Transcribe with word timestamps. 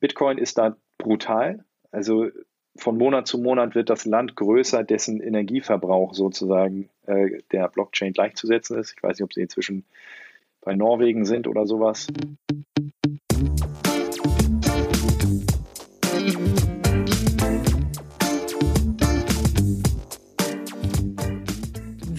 Bitcoin 0.00 0.38
ist 0.38 0.58
da 0.58 0.76
brutal. 0.98 1.64
Also 1.90 2.28
von 2.76 2.98
Monat 2.98 3.26
zu 3.26 3.38
Monat 3.38 3.74
wird 3.74 3.88
das 3.88 4.04
Land 4.04 4.36
größer, 4.36 4.84
dessen 4.84 5.20
Energieverbrauch 5.20 6.14
sozusagen 6.14 6.90
äh, 7.06 7.42
der 7.52 7.68
Blockchain 7.68 8.12
gleichzusetzen 8.12 8.78
ist. 8.78 8.94
Ich 8.96 9.02
weiß 9.02 9.18
nicht, 9.18 9.24
ob 9.24 9.32
sie 9.32 9.42
inzwischen 9.42 9.84
bei 10.60 10.74
Norwegen 10.74 11.24
sind 11.24 11.48
oder 11.48 11.66
sowas. 11.66 12.08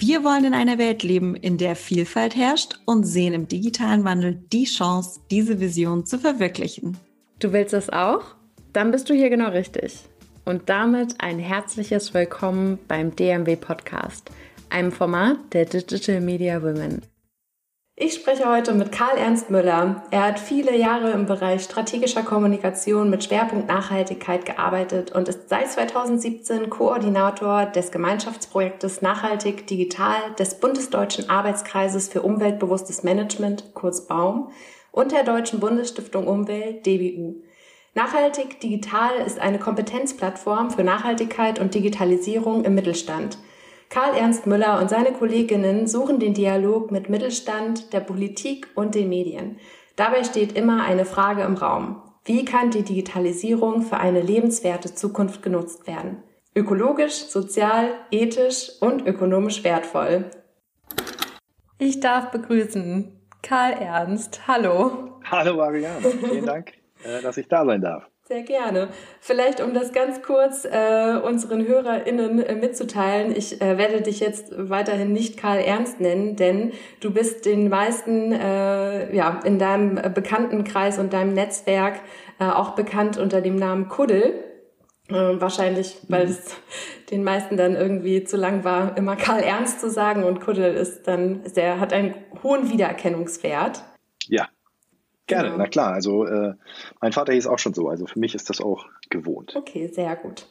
Wir 0.00 0.24
wollen 0.24 0.46
in 0.46 0.54
einer 0.54 0.78
Welt 0.78 1.02
leben, 1.02 1.36
in 1.36 1.58
der 1.58 1.76
Vielfalt 1.76 2.34
herrscht 2.34 2.80
und 2.86 3.04
sehen 3.04 3.34
im 3.34 3.46
digitalen 3.46 4.04
Wandel 4.04 4.42
die 4.52 4.64
Chance, 4.64 5.20
diese 5.30 5.60
Vision 5.60 6.06
zu 6.06 6.18
verwirklichen. 6.18 6.96
Du 7.40 7.52
willst 7.52 7.72
das 7.72 7.88
auch? 7.88 8.22
Dann 8.72 8.90
bist 8.90 9.08
du 9.08 9.14
hier 9.14 9.30
genau 9.30 9.50
richtig. 9.50 10.00
Und 10.44 10.68
damit 10.68 11.20
ein 11.20 11.38
herzliches 11.38 12.12
Willkommen 12.12 12.80
beim 12.88 13.14
DMW 13.14 13.54
Podcast, 13.54 14.28
einem 14.70 14.90
Format 14.90 15.36
der 15.52 15.64
Digital 15.64 16.20
Media 16.20 16.60
Women. 16.62 17.02
Ich 17.94 18.14
spreche 18.14 18.50
heute 18.50 18.74
mit 18.74 18.90
Karl 18.90 19.16
Ernst 19.18 19.50
Müller. 19.50 20.02
Er 20.10 20.24
hat 20.24 20.40
viele 20.40 20.76
Jahre 20.76 21.12
im 21.12 21.26
Bereich 21.26 21.62
strategischer 21.62 22.24
Kommunikation 22.24 23.08
mit 23.08 23.22
Schwerpunkt 23.22 23.68
Nachhaltigkeit 23.68 24.44
gearbeitet 24.44 25.12
und 25.12 25.28
ist 25.28 25.48
seit 25.48 25.70
2017 25.70 26.68
Koordinator 26.70 27.66
des 27.66 27.92
Gemeinschaftsprojektes 27.92 29.00
Nachhaltig 29.00 29.68
Digital 29.68 30.16
des 30.40 30.58
Bundesdeutschen 30.58 31.30
Arbeitskreises 31.30 32.08
für 32.08 32.22
umweltbewusstes 32.22 33.04
Management, 33.04 33.74
kurz 33.74 34.08
Baum, 34.08 34.50
und 34.98 35.12
der 35.12 35.24
Deutschen 35.24 35.60
Bundesstiftung 35.60 36.26
Umwelt, 36.26 36.84
DBU. 36.84 37.42
Nachhaltig 37.94 38.60
Digital 38.60 39.12
ist 39.26 39.38
eine 39.38 39.58
Kompetenzplattform 39.58 40.70
für 40.70 40.84
Nachhaltigkeit 40.84 41.58
und 41.58 41.74
Digitalisierung 41.74 42.64
im 42.64 42.74
Mittelstand– 42.74 43.38
Karl 43.90 44.14
Ernst 44.14 44.46
Müller 44.46 44.80
und 44.80 44.90
seine 44.90 45.12
Kolleginnen 45.12 45.86
suchen 45.86 46.20
den 46.20 46.34
Dialog 46.34 46.90
mit 46.90 47.08
Mittelstand, 47.08 47.92
der 47.94 48.00
Politik 48.00 48.68
und 48.74 48.94
den 48.94 49.08
Medien. 49.08 49.58
Dabei 49.96 50.24
steht 50.24 50.52
immer 50.52 50.84
eine 50.84 51.06
Frage 51.06 51.42
im 51.42 51.54
Raum. 51.54 52.02
Wie 52.24 52.44
kann 52.44 52.70
die 52.70 52.82
Digitalisierung 52.82 53.82
für 53.82 53.96
eine 53.96 54.20
lebenswerte 54.20 54.94
Zukunft 54.94 55.42
genutzt 55.42 55.86
werden? 55.86 56.22
Ökologisch, 56.54 57.14
sozial, 57.14 57.88
ethisch 58.10 58.72
und 58.80 59.06
ökonomisch 59.06 59.64
wertvoll. 59.64 60.30
Ich 61.78 62.00
darf 62.00 62.30
begrüßen 62.30 63.17
Karl 63.42 63.72
Ernst. 63.72 64.46
Hallo. 64.46 65.20
Hallo 65.30 65.56
Marianne. 65.56 66.00
Vielen 66.00 66.46
Dank, 66.46 66.72
äh, 67.04 67.22
dass 67.22 67.36
ich 67.36 67.48
da 67.48 67.64
sein 67.64 67.80
darf. 67.80 68.08
Sehr 68.28 68.42
gerne. 68.42 68.88
Vielleicht, 69.20 69.62
um 69.62 69.72
das 69.72 69.92
ganz 69.94 70.20
kurz 70.20 70.66
äh, 70.66 71.18
unseren 71.22 71.66
HörerInnen 71.66 72.44
äh, 72.44 72.54
mitzuteilen, 72.56 73.34
ich 73.34 73.62
äh, 73.62 73.78
werde 73.78 74.02
dich 74.02 74.20
jetzt 74.20 74.52
weiterhin 74.54 75.14
nicht 75.14 75.38
Karl 75.38 75.60
Ernst 75.60 75.98
nennen, 76.00 76.36
denn 76.36 76.72
du 77.00 77.10
bist 77.10 77.46
den 77.46 77.70
meisten 77.70 78.32
äh, 78.32 79.16
ja, 79.16 79.40
in 79.44 79.58
deinem 79.58 79.94
Bekanntenkreis 80.12 80.98
und 80.98 81.14
deinem 81.14 81.32
Netzwerk 81.32 82.00
äh, 82.38 82.44
auch 82.44 82.74
bekannt 82.74 83.16
unter 83.16 83.40
dem 83.40 83.56
Namen 83.56 83.88
Kuddel. 83.88 84.44
Äh, 85.08 85.40
wahrscheinlich, 85.40 85.96
weil 86.08 86.26
mhm. 86.26 86.32
es 86.32 86.56
den 87.10 87.24
meisten 87.24 87.56
dann 87.56 87.74
irgendwie 87.74 88.24
zu 88.24 88.36
lang 88.36 88.64
war, 88.64 88.96
immer 88.96 89.16
Karl 89.16 89.42
Ernst 89.42 89.80
zu 89.80 89.90
sagen 89.90 90.24
und 90.24 90.40
Kuddel 90.40 90.74
ist 90.74 91.08
dann 91.08 91.40
sehr, 91.44 91.80
hat 91.80 91.92
einen 91.92 92.14
hohen 92.42 92.70
Wiedererkennungswert. 92.70 93.82
Ja, 94.26 94.48
Gerne, 95.28 95.50
genau. 95.50 95.58
na 95.58 95.66
klar. 95.68 95.92
Also 95.92 96.24
äh, 96.24 96.54
mein 97.00 97.12
Vater 97.12 97.34
hieß 97.34 97.46
auch 97.46 97.58
schon 97.58 97.74
so. 97.74 97.88
Also 97.88 98.06
für 98.06 98.18
mich 98.18 98.34
ist 98.34 98.50
das 98.50 98.60
auch 98.60 98.86
gewohnt. 99.10 99.54
Okay, 99.54 99.86
sehr 99.86 100.16
gut. 100.16 100.46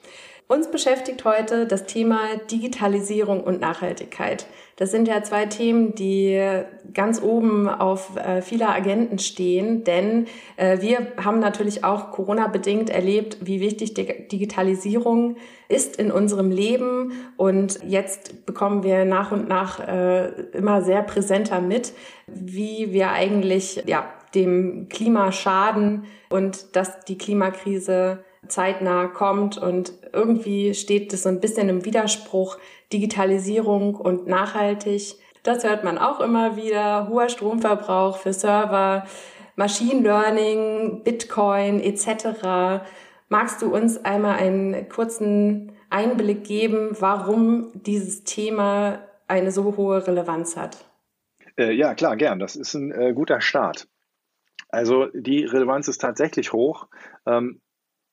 Uns 0.49 0.71
beschäftigt 0.71 1.25
heute 1.25 1.65
das 1.67 1.87
Thema 1.87 2.37
Digitalisierung 2.49 3.43
und 3.43 3.59
Nachhaltigkeit. 3.59 4.45
Das 4.77 4.91
sind 4.91 5.05
ja 5.05 5.21
zwei 5.21 5.45
Themen, 5.45 5.93
die 5.93 6.41
ganz 6.93 7.21
oben 7.21 7.67
auf 7.67 8.15
äh, 8.15 8.41
vieler 8.41 8.69
Agenten 8.69 9.19
stehen, 9.19 9.83
denn 9.83 10.27
äh, 10.55 10.79
wir 10.79 11.11
haben 11.21 11.39
natürlich 11.39 11.83
auch 11.83 12.11
Corona-bedingt 12.11 12.89
erlebt, 12.89 13.39
wie 13.41 13.59
wichtig 13.59 13.93
Digitalisierung 13.93 15.35
ist 15.67 15.97
in 15.97 16.11
unserem 16.11 16.49
Leben 16.49 17.11
und 17.35 17.79
jetzt 17.83 18.45
bekommen 18.45 18.83
wir 18.83 19.03
nach 19.03 19.33
und 19.33 19.49
nach 19.49 19.85
äh, 19.85 20.27
immer 20.53 20.81
sehr 20.81 21.03
präsenter 21.03 21.59
mit, 21.59 21.91
wie 22.25 22.93
wir 22.93 23.11
eigentlich 23.11 23.83
ja 23.85 24.07
dem 24.33 24.87
Klima 24.87 25.33
schaden 25.33 26.05
und 26.29 26.77
dass 26.77 27.03
die 27.03 27.17
Klimakrise 27.17 28.19
zeitnah 28.47 29.07
kommt 29.07 29.57
und 29.57 29.93
irgendwie 30.13 30.73
steht 30.73 31.13
das 31.13 31.23
so 31.23 31.29
ein 31.29 31.39
bisschen 31.39 31.69
im 31.69 31.85
Widerspruch 31.85 32.57
Digitalisierung 32.91 33.95
und 33.95 34.27
nachhaltig. 34.27 35.15
Das 35.43 35.63
hört 35.63 35.83
man 35.83 35.97
auch 35.97 36.19
immer 36.19 36.55
wieder. 36.55 37.07
Hoher 37.09 37.29
Stromverbrauch 37.29 38.17
für 38.17 38.33
Server, 38.33 39.05
Machine 39.55 40.01
Learning, 40.01 41.03
Bitcoin 41.03 41.79
etc. 41.81 42.83
Magst 43.29 43.61
du 43.61 43.73
uns 43.73 44.03
einmal 44.03 44.37
einen 44.37 44.89
kurzen 44.89 45.73
Einblick 45.89 46.43
geben, 46.43 46.95
warum 46.99 47.71
dieses 47.73 48.23
Thema 48.23 48.99
eine 49.27 49.51
so 49.51 49.75
hohe 49.77 50.05
Relevanz 50.05 50.57
hat? 50.57 50.77
Äh, 51.57 51.71
ja, 51.71 51.95
klar, 51.95 52.15
gern. 52.17 52.39
Das 52.39 52.55
ist 52.55 52.73
ein 52.73 52.91
äh, 52.91 53.13
guter 53.13 53.41
Start. 53.41 53.87
Also 54.69 55.07
die 55.13 55.45
Relevanz 55.45 55.87
ist 55.87 55.99
tatsächlich 55.99 56.51
hoch 56.53 56.87
ähm, 57.25 57.61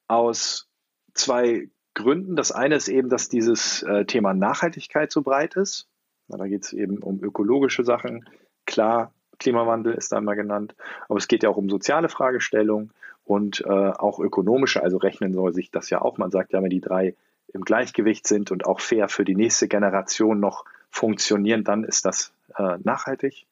aus 0.09 0.69
zwei 1.15 1.69
Gründen. 1.94 2.37
Das 2.37 2.53
eine 2.53 2.76
ist 2.76 2.88
eben, 2.88 3.09
dass 3.09 3.28
dieses 3.28 3.82
äh, 3.82 4.04
Thema 4.04 4.34
Nachhaltigkeit 4.34 5.12
so 5.12 5.22
breit 5.22 5.56
ist. 5.56 5.88
Na, 6.28 6.37
da 6.37 6.47
geht 6.47 6.65
es 6.65 6.72
eben 6.72 6.98
um 6.98 7.22
ökologische 7.22 7.84
Sachen. 7.84 8.28
Klar, 8.66 9.12
Klimawandel 9.38 9.94
ist 9.94 10.12
da 10.12 10.20
mal 10.20 10.34
genannt, 10.34 10.75
aber 11.09 11.19
es 11.19 11.28
geht 11.28 11.43
ja 11.43 11.50
auch 11.50 11.56
um 11.56 11.69
soziale 11.69 12.09
Fragestellungen 12.09 12.93
und 13.25 13.62
äh, 13.66 13.69
auch 13.69 14.19
ökonomische. 14.19 14.82
Also 14.82 14.97
rechnen 14.97 15.32
soll 15.32 15.53
sich 15.53 15.70
das 15.70 15.91
ja 15.91 16.00
auch. 16.03 16.19
Man 16.19 16.31
sagt 16.31 16.53
ja, 16.53 16.62
wenn 16.62 16.70
die 16.70 16.81
drei 16.81 17.14
im 17.53 17.62
Gleichgewicht 17.62 18.26
sind 18.26 18.50
und 18.50 18.66
auch 18.66 18.81
fair 18.81 19.09
für 19.09 19.25
die 19.25 19.37
nächste 19.37 19.69
Generation 19.69 20.41
noch 20.41 20.64
funktionieren, 20.91 21.64
dann 21.64 21.84
ist 21.84 22.04
das 22.04 22.32
äh, 22.56 22.78
nachhaltig. 22.82 23.47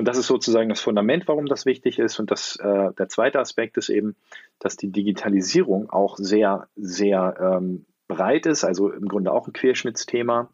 Und 0.00 0.06
das 0.06 0.16
ist 0.16 0.28
sozusagen 0.28 0.70
das 0.70 0.80
Fundament, 0.80 1.28
warum 1.28 1.44
das 1.44 1.66
wichtig 1.66 1.98
ist. 1.98 2.18
Und 2.18 2.30
das, 2.30 2.56
äh, 2.56 2.94
der 2.94 3.10
zweite 3.10 3.38
Aspekt 3.38 3.76
ist 3.76 3.90
eben, 3.90 4.16
dass 4.58 4.78
die 4.78 4.90
Digitalisierung 4.90 5.90
auch 5.90 6.16
sehr, 6.16 6.68
sehr 6.74 7.36
ähm, 7.38 7.84
breit 8.08 8.46
ist, 8.46 8.64
also 8.64 8.90
im 8.90 9.08
Grunde 9.08 9.30
auch 9.30 9.46
ein 9.46 9.52
Querschnittsthema. 9.52 10.48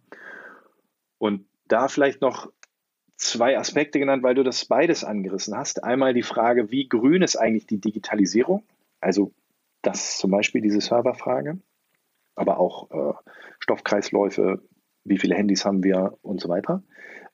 Und 1.18 1.46
da 1.68 1.86
vielleicht 1.86 2.22
noch 2.22 2.50
zwei 3.14 3.56
Aspekte 3.56 4.00
genannt, 4.00 4.24
weil 4.24 4.34
du 4.34 4.42
das 4.42 4.64
beides 4.64 5.04
angerissen 5.04 5.56
hast. 5.56 5.84
Einmal 5.84 6.12
die 6.12 6.24
Frage, 6.24 6.72
wie 6.72 6.88
grün 6.88 7.22
ist 7.22 7.36
eigentlich 7.36 7.68
die 7.68 7.80
Digitalisierung? 7.80 8.64
Also 9.00 9.32
das 9.82 10.18
zum 10.18 10.32
Beispiel 10.32 10.60
diese 10.60 10.80
Serverfrage, 10.80 11.60
aber 12.34 12.58
auch 12.58 12.90
äh, 12.90 13.14
Stoffkreisläufe, 13.60 14.60
wie 15.04 15.18
viele 15.18 15.36
Handys 15.36 15.64
haben 15.64 15.84
wir 15.84 16.18
und 16.22 16.40
so 16.40 16.48
weiter. 16.48 16.82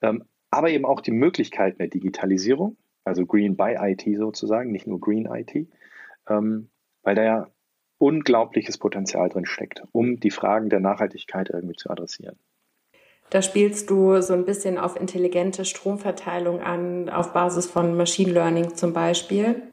Ähm, 0.03 0.25
aber 0.53 0.69
eben 0.69 0.85
auch 0.85 1.01
die 1.01 1.11
Möglichkeiten 1.11 1.79
der 1.79 1.87
Digitalisierung, 1.87 2.77
also 3.03 3.25
Green 3.25 3.57
by 3.57 3.75
IT 3.79 4.03
sozusagen, 4.17 4.71
nicht 4.71 4.87
nur 4.87 4.99
Green 4.99 5.25
IT, 5.25 5.67
ähm, 6.29 6.69
weil 7.01 7.15
da 7.15 7.23
ja 7.23 7.47
unglaubliches 7.97 8.77
Potenzial 8.77 9.29
drin 9.29 9.45
steckt, 9.45 9.83
um 9.91 10.19
die 10.19 10.31
Fragen 10.31 10.69
der 10.69 10.79
Nachhaltigkeit 10.79 11.49
irgendwie 11.49 11.75
zu 11.75 11.89
adressieren. 11.89 12.37
Da 13.29 13.41
spielst 13.41 13.89
du 13.89 14.21
so 14.21 14.33
ein 14.33 14.45
bisschen 14.45 14.77
auf 14.77 14.99
intelligente 14.99 15.65
Stromverteilung 15.65 16.61
an, 16.61 17.09
auf 17.09 17.33
Basis 17.33 17.65
von 17.65 17.97
Machine 17.97 18.31
Learning 18.31 18.75
zum 18.75 18.93
Beispiel. 18.93 19.63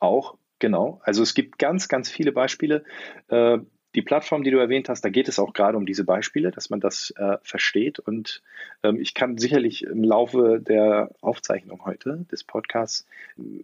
Auch, 0.00 0.36
genau. 0.58 1.00
Also 1.02 1.22
es 1.22 1.34
gibt 1.34 1.58
ganz, 1.58 1.88
ganz 1.88 2.10
viele 2.10 2.32
Beispiele. 2.32 2.84
Äh, 3.28 3.58
die 3.94 4.02
Plattform, 4.02 4.44
die 4.44 4.50
du 4.50 4.58
erwähnt 4.58 4.88
hast, 4.88 5.04
da 5.04 5.08
geht 5.08 5.28
es 5.28 5.38
auch 5.38 5.52
gerade 5.52 5.76
um 5.76 5.86
diese 5.86 6.04
Beispiele, 6.04 6.50
dass 6.50 6.70
man 6.70 6.80
das 6.80 7.12
äh, 7.16 7.38
versteht. 7.42 7.98
Und 7.98 8.42
ähm, 8.82 9.00
ich 9.00 9.14
kann 9.14 9.38
sicherlich 9.38 9.82
im 9.82 10.04
Laufe 10.04 10.60
der 10.60 11.10
Aufzeichnung 11.20 11.84
heute 11.84 12.24
des 12.30 12.44
Podcasts 12.44 13.06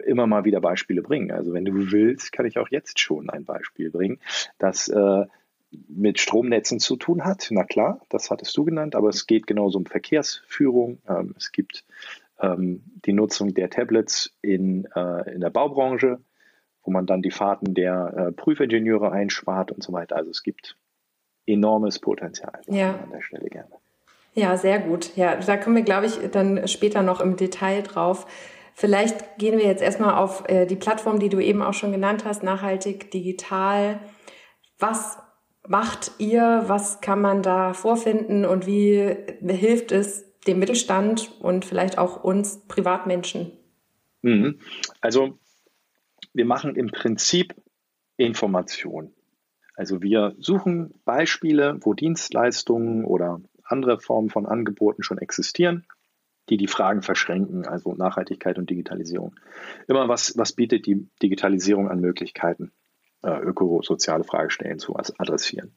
immer 0.05 0.27
mal 0.27 0.45
wieder 0.45 0.61
Beispiele 0.61 1.03
bringen. 1.03 1.31
Also 1.31 1.53
wenn 1.53 1.65
du 1.65 1.93
willst, 1.93 2.33
kann 2.33 2.47
ich 2.47 2.59
auch 2.59 2.69
jetzt 2.69 2.99
schon 2.99 3.31
ein 3.31 3.45
Beispiel 3.45 3.91
bringen, 3.91 4.19
das 4.59 4.89
äh, 4.89 5.27
mit 5.89 6.21
Stromnetzen 6.21 6.81
zu 6.81 6.97
tun 6.97 7.25
hat. 7.25 7.49
Na 7.51 7.65
klar, 7.65 8.01
das 8.09 8.31
hattest 8.31 8.57
du 8.57 8.65
genannt, 8.65 8.95
aber 8.95 9.09
es 9.09 9.27
geht 9.27 9.47
genauso 9.47 9.79
um 9.79 9.87
Verkehrsführung. 9.87 10.99
Ähm, 11.09 11.35
es 11.37 11.53
gibt 11.53 11.85
ähm, 12.41 12.83
die 13.05 13.13
Nutzung 13.13 13.55
der 13.55 13.71
Tablets 13.71 14.35
in, 14.43 14.87
äh, 14.95 15.35
in 15.35 15.41
der 15.41 15.51
Baubranche 15.51 16.19
wo 16.87 16.93
man 16.93 17.05
dann 17.05 17.21
die 17.21 17.31
Fahrten 17.31 17.75
der 17.75 18.15
äh, 18.17 18.33
Prüfingenieure 18.33 19.11
einspart 19.13 19.73
und 19.73 19.83
so 19.83 19.93
weiter. 19.93 20.17
Also 20.17 20.31
es 20.31 20.43
gibt 20.43 20.77
enormes 21.47 21.99
Potenzial 21.99 22.61
ja. 22.69 22.95
an 23.03 23.11
der 23.11 23.21
Stelle 23.21 23.49
gerne. 23.49 23.71
Ja, 24.35 24.57
sehr 24.57 24.79
gut. 24.79 25.17
Ja, 25.17 25.37
da 25.37 25.57
kommen 25.57 25.77
wir, 25.77 25.83
glaube 25.83 26.07
ich, 26.07 26.19
dann 26.31 26.69
später 26.69 27.03
noch 27.03 27.21
im 27.21 27.37
Detail 27.37 27.83
drauf. 27.83 28.27
Vielleicht 28.75 29.39
gehen 29.39 29.59
wir 29.59 29.65
jetzt 29.65 29.83
erstmal 29.83 30.15
auf 30.15 30.49
äh, 30.49 30.67
die 30.67 30.77
Plattform, 30.77 31.19
die 31.19 31.31
du 31.31 31.41
eben 31.41 31.63
auch 31.63 31.75
schon 31.75 31.93
genannt 31.93 32.25
hast, 32.25 32.43
nachhaltig, 32.43 33.11
digital. 33.11 33.99
Was 34.79 35.19
macht 35.67 36.13
ihr? 36.19 36.65
Was 36.67 37.01
kann 37.01 37.21
man 37.21 37.43
da 37.43 37.73
vorfinden 37.73 38.45
und 38.45 38.67
wie 38.67 39.17
hilft 39.43 39.91
es 39.91 40.25
dem 40.47 40.59
Mittelstand 40.59 41.33
und 41.41 41.65
vielleicht 41.65 41.99
auch 41.99 42.23
uns 42.23 42.67
Privatmenschen? 42.69 43.53
Mhm. 44.23 44.61
Also 45.01 45.39
wir 46.37 46.45
machen 46.45 46.77
im 46.77 46.89
Prinzip 46.89 47.55
Information. 48.17 49.13
Also 49.75 50.03
wir 50.03 50.35
suchen 50.39 50.95
Beispiele, 51.05 51.79
wo 51.81 51.95
Dienstleistungen 51.95 53.05
oder 53.05 53.41
andere 53.65 53.99
Formen 53.99 54.31
von 54.31 54.47
Angeboten 54.47 55.03
schon 55.03 55.19
existieren, 55.19 55.87
die 56.49 56.57
die 56.57 56.69
Fragen 56.69 57.03
verschränken, 57.03 57.67
also 57.67 57.95
Nachhaltigkeit 57.95 58.59
und 58.59 58.71
Digitalisierung. 58.71 59.35
Immer 59.89 60.09
was, 60.09 60.37
was 60.37 60.53
bietet 60.53 60.87
die 60.87 61.09
Digitalisierung 61.23 61.89
an 61.89 62.01
Möglichkeiten? 62.01 62.73
äh, 63.27 63.41
ökosoziale 63.41 64.25
Fragestellen 64.25 64.79
zu 64.79 64.97
adressieren. 64.97 65.73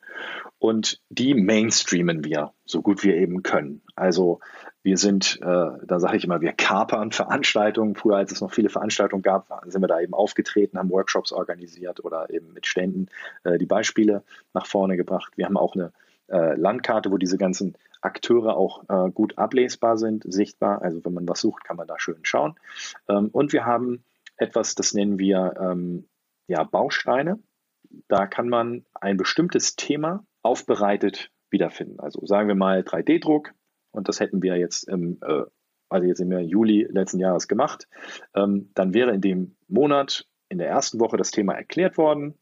Und 0.60 1.02
die 1.10 1.34
mainstreamen 1.34 2.24
wir 2.24 2.54
so 2.66 2.82
gut 2.82 3.04
wir 3.04 3.16
eben 3.16 3.44
können. 3.44 3.82
Also 3.96 4.40
wir 4.82 4.98
sind, 4.98 5.40
äh, 5.42 5.46
da 5.86 6.00
sage 6.00 6.18
ich 6.18 6.24
immer, 6.24 6.42
wir 6.42 6.54
kapern 6.54 7.12
Veranstaltungen. 7.12 7.96
Früher, 7.96 8.18
als 8.18 8.32
es 8.32 8.42
noch 8.42 8.52
viele 8.52 8.70
Veranstaltungen 8.70 9.22
gab, 9.22 9.62
sind 9.68 9.82
wir 9.82 9.88
da 9.88 10.00
eben 10.00 10.14
aufgetreten, 10.14 10.78
haben 10.78 10.90
Workshops 10.90 11.32
organisiert 11.34 12.04
oder 12.04 12.30
eben 12.30 12.54
mit 12.54 12.66
Ständen 12.66 13.08
äh, 13.44 13.58
die 13.58 13.66
Beispiele 13.66 14.24
nach 14.54 14.66
vorne 14.66 14.96
gebracht. 14.96 15.34
Wir 15.36 15.46
haben 15.46 15.58
auch 15.58 15.76
eine 15.76 15.92
äh, 16.30 16.56
Landkarte, 16.56 17.12
wo 17.12 17.18
diese 17.18 17.38
ganzen 17.38 17.76
Akteure 18.02 18.56
auch 18.56 18.84
äh, 18.88 19.12
gut 19.12 19.38
ablesbar 19.38 19.98
sind, 19.98 20.24
sichtbar. 20.32 20.82
Also 20.82 21.04
wenn 21.04 21.14
man 21.14 21.28
was 21.28 21.42
sucht, 21.42 21.66
kann 21.66 21.76
man 21.76 21.88
da 21.88 22.00
schön 22.00 22.20
schauen. 22.24 22.56
Ähm, 23.10 23.30
und 23.34 23.52
wir 23.52 23.66
haben 23.66 24.04
etwas, 24.38 24.76
das 24.76 24.94
nennen 24.94 25.20
wir 25.20 25.56
ähm, 25.60 26.08
ja, 26.48 26.64
Bausteine. 26.64 27.40
Da 28.08 28.28
kann 28.28 28.48
man 28.48 28.86
ein 28.94 29.18
bestimmtes 29.18 29.76
Thema 29.76 30.24
aufbereitet 30.42 31.32
wiederfinden. 31.50 32.00
Also 32.00 32.26
sagen 32.26 32.48
wir 32.48 32.56
mal 32.56 32.82
3D-Druck 32.82 33.54
und 33.92 34.08
das 34.08 34.20
hätten 34.20 34.42
wir 34.42 34.56
jetzt 34.58 34.88
im, 34.88 35.20
äh, 35.22 35.44
also 35.90 36.08
jetzt 36.08 36.20
im 36.20 36.32
Juli 36.32 36.88
letzten 36.90 37.20
Jahres 37.20 37.48
gemacht. 37.48 37.88
Ähm, 38.36 38.70
dann 38.76 38.94
wäre 38.94 39.12
in 39.12 39.22
dem 39.22 39.56
Monat 39.68 40.28
in 40.50 40.58
der 40.58 40.68
ersten 40.68 41.00
Woche 41.00 41.18
das 41.18 41.32
Thema 41.32 41.54
erklärt 41.54 41.98
worden. 41.98 42.36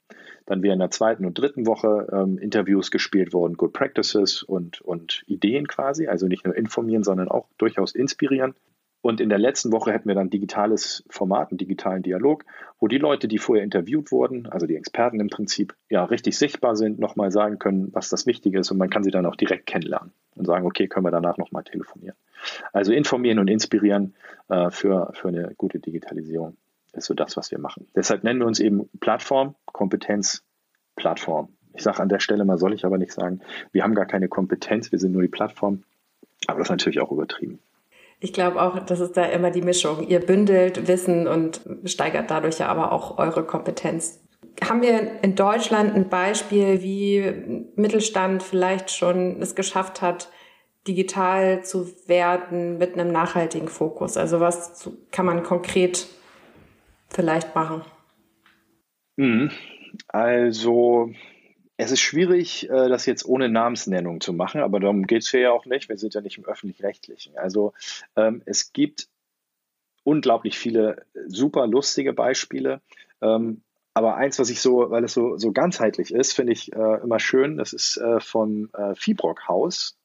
Dann 0.46 0.64
wäre 0.64 0.74
in 0.74 0.80
der 0.80 0.92
zweiten 0.92 1.26
und 1.26 1.38
dritten 1.38 1.68
Woche 1.68 2.08
ähm, 2.12 2.38
Interviews 2.38 2.90
gespielt 2.90 3.34
worden, 3.34 3.56
Good 3.56 3.74
Practices 3.74 4.44
und, 4.44 4.82
und 4.82 5.24
Ideen 5.28 5.68
quasi. 5.68 6.08
Also 6.08 6.28
nicht 6.28 6.46
nur 6.46 6.56
informieren, 6.56 7.04
sondern 7.04 7.28
auch 7.28 7.50
durchaus 7.58 7.94
inspirieren. 7.94 8.56
Und 9.02 9.22
in 9.22 9.30
der 9.30 9.38
letzten 9.38 9.72
Woche 9.72 9.92
hätten 9.92 10.08
wir 10.08 10.16
dann 10.16 10.30
digitales 10.30 11.04
Format, 11.10 11.52
einen 11.52 11.58
digitalen 11.58 12.04
Dialog, 12.04 12.44
wo 12.80 12.88
die 12.88 12.98
Leute, 12.98 13.28
die 13.28 13.38
vorher 13.38 13.64
interviewt 13.64 14.12
wurden, 14.12 14.48
also 14.48 14.66
die 14.66 14.76
Experten 14.76 15.20
im 15.20 15.30
Prinzip, 15.30 15.76
ja 15.90 16.04
richtig 16.04 16.38
sichtbar 16.38 16.76
sind, 16.76 17.00
nochmal 17.00 17.32
sagen 17.32 17.60
können, 17.60 17.90
was 17.94 18.10
das 18.10 18.26
Wichtige 18.26 18.60
ist 18.60 18.72
und 18.72 18.78
man 18.78 18.90
kann 18.90 19.04
sie 19.04 19.12
dann 19.12 19.26
auch 19.26 19.36
direkt 19.36 19.66
kennenlernen 19.66 20.12
und 20.36 20.46
sagen, 20.46 20.66
okay, 20.66 20.88
können 20.88 21.06
wir 21.06 21.12
danach 21.12 21.38
nochmal 21.38 21.64
telefonieren. 21.64 22.16
Also 22.74 22.92
informieren 22.92 23.40
und 23.40 23.48
inspirieren 23.48 24.16
äh, 24.50 24.72
für, 24.72 25.12
für 25.14 25.28
eine 25.30 25.54
gute 25.58 25.80
Digitalisierung 25.80 26.58
ist 26.94 27.06
so 27.06 27.14
das, 27.14 27.38
was 27.38 27.52
wir 27.52 27.60
machen. 27.60 27.88
Deshalb 27.96 28.24
nennen 28.24 28.40
wir 28.40 28.48
uns 28.48 28.60
eben 28.60 28.90
Plattform, 29.00 29.56
Kompetenz, 29.66 30.44
Plattform. 30.96 31.50
Ich 31.74 31.84
sage 31.84 32.00
an 32.00 32.10
der 32.10 32.20
Stelle 32.20 32.44
mal, 32.44 32.58
soll 32.58 32.74
ich 32.74 32.86
aber 32.86 32.98
nicht 32.98 33.14
sagen, 33.14 33.42
wir 33.72 33.84
haben 33.84 33.94
gar 33.94 34.08
keine 34.08 34.28
Kompetenz, 34.28 34.92
wir 34.92 35.00
sind 35.00 35.12
nur 35.12 35.22
die 35.22 35.28
Plattform, 35.28 35.84
aber 36.48 36.60
das 36.60 36.68
ist 36.68 36.72
natürlich 36.72 37.00
auch 37.00 37.12
übertrieben. 37.12 37.60
Ich 38.20 38.34
glaube 38.34 38.62
auch, 38.62 38.80
das 38.80 39.00
ist 39.00 39.16
da 39.16 39.26
immer 39.26 39.52
die 39.52 39.62
Mischung. 39.62 40.08
Ihr 40.08 40.20
bündelt 40.20 40.88
Wissen 40.88 41.28
und 41.28 41.62
steigert 41.86 42.32
dadurch 42.32 42.60
ja 42.60 42.68
aber 42.68 42.92
auch 42.92 43.18
eure 43.20 43.44
Kompetenz. 43.44 44.24
Haben 44.64 44.82
wir 44.82 45.24
in 45.24 45.36
Deutschland 45.36 45.94
ein 45.94 46.10
Beispiel, 46.10 46.82
wie 46.82 47.70
Mittelstand 47.76 48.42
vielleicht 48.42 48.90
schon 48.92 49.40
es 49.42 49.54
geschafft 49.54 50.02
hat, 50.02 50.30
digital 50.88 51.64
zu 51.64 51.88
werden 52.08 52.80
mit 52.80 52.94
einem 52.94 53.12
nachhaltigen 53.12 53.68
Fokus? 53.68 54.18
Also 54.18 54.40
was 54.40 54.90
kann 55.12 55.28
man 55.28 55.44
konkret 55.44 56.08
vielleicht 57.10 57.54
machen? 57.54 57.84
Mhm. 59.16 59.52
Also 60.08 61.12
es 61.78 61.92
ist 61.92 62.02
schwierig, 62.02 62.70
äh, 62.70 62.90
das 62.90 63.06
jetzt 63.06 63.26
ohne 63.26 63.50
Namensnennung 63.50 64.20
zu 64.20 64.34
machen, 64.34 64.62
aber 64.62 64.80
darum 64.80 65.06
geht 65.06 65.22
es 65.22 65.30
hier 65.30 65.42
ja 65.42 65.52
auch 65.52 65.66
nicht. 65.66 65.90
Wir 65.90 65.98
sind 65.98 66.16
ja 66.16 66.22
nicht 66.22 66.40
im 66.40 66.46
öffentlich-rechtlichen. 66.46 67.38
Also 67.38 67.74
ähm, 68.16 68.42
es 68.46 68.74
gibt 68.74 69.08
unglaublich 70.04 70.58
viele 70.58 71.06
super 71.28 71.68
lustige 71.68 72.14
Beispiele. 72.14 72.82
Ähm, 73.22 73.62
aber 73.94 74.16
eins, 74.16 74.40
was 74.40 74.50
ich 74.50 74.62
so, 74.62 74.90
weil 74.90 75.04
es 75.04 75.14
so, 75.14 75.38
so 75.38 75.52
ganzheitlich 75.52 76.14
ist, 76.14 76.34
finde 76.34 76.54
ich 76.54 76.74
äh, 76.74 77.02
immer 77.02 77.20
schön, 77.20 77.58
das 77.58 77.74
ist 77.74 77.98
äh, 77.98 78.18
äh, 78.18 78.96
Fibrock 78.96 79.48
Haus. 79.48 79.98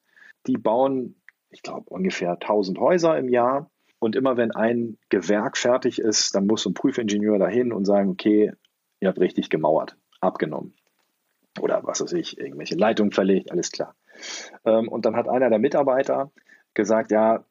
Die 0.45 0.57
bauen, 0.57 1.15
ich 1.49 1.63
glaube, 1.63 1.89
ungefähr 1.89 2.31
1000 2.33 2.79
Häuser 2.79 3.17
im 3.17 3.29
Jahr. 3.29 3.69
Und 3.99 4.15
immer 4.15 4.37
wenn 4.37 4.51
ein 4.51 4.97
Gewerk 5.09 5.57
fertig 5.57 5.99
ist, 5.99 6.35
dann 6.35 6.45
muss 6.45 6.65
ein 6.65 6.73
Prüfingenieur 6.73 7.39
dahin 7.39 7.71
und 7.71 7.85
sagen, 7.85 8.09
okay, 8.09 8.51
ihr 8.99 9.07
habt 9.07 9.19
richtig 9.19 9.49
gemauert, 9.49 9.95
abgenommen 10.19 10.75
oder 11.59 11.81
was 11.83 12.01
weiß 12.01 12.13
ich, 12.13 12.37
irgendwelche 12.37 12.75
Leitungen 12.75 13.11
verlegt, 13.11 13.51
alles 13.51 13.71
klar. 13.71 13.95
Ähm, 14.65 14.87
und 14.87 15.05
dann 15.05 15.15
hat 15.15 15.27
einer 15.27 15.49
der 15.49 15.59
Mitarbeiter 15.59 16.31
gesagt, 16.73 17.11
ja, 17.11 17.45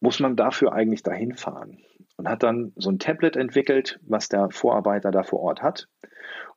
muss 0.00 0.20
man 0.20 0.36
dafür 0.36 0.72
eigentlich 0.72 1.02
dahin 1.02 1.34
fahren? 1.34 1.78
Und 2.16 2.28
hat 2.28 2.42
dann 2.42 2.72
so 2.76 2.90
ein 2.90 2.98
Tablet 2.98 3.36
entwickelt, 3.36 3.98
was 4.02 4.28
der 4.28 4.50
Vorarbeiter 4.50 5.10
da 5.10 5.22
vor 5.22 5.40
Ort 5.40 5.62
hat. 5.62 5.88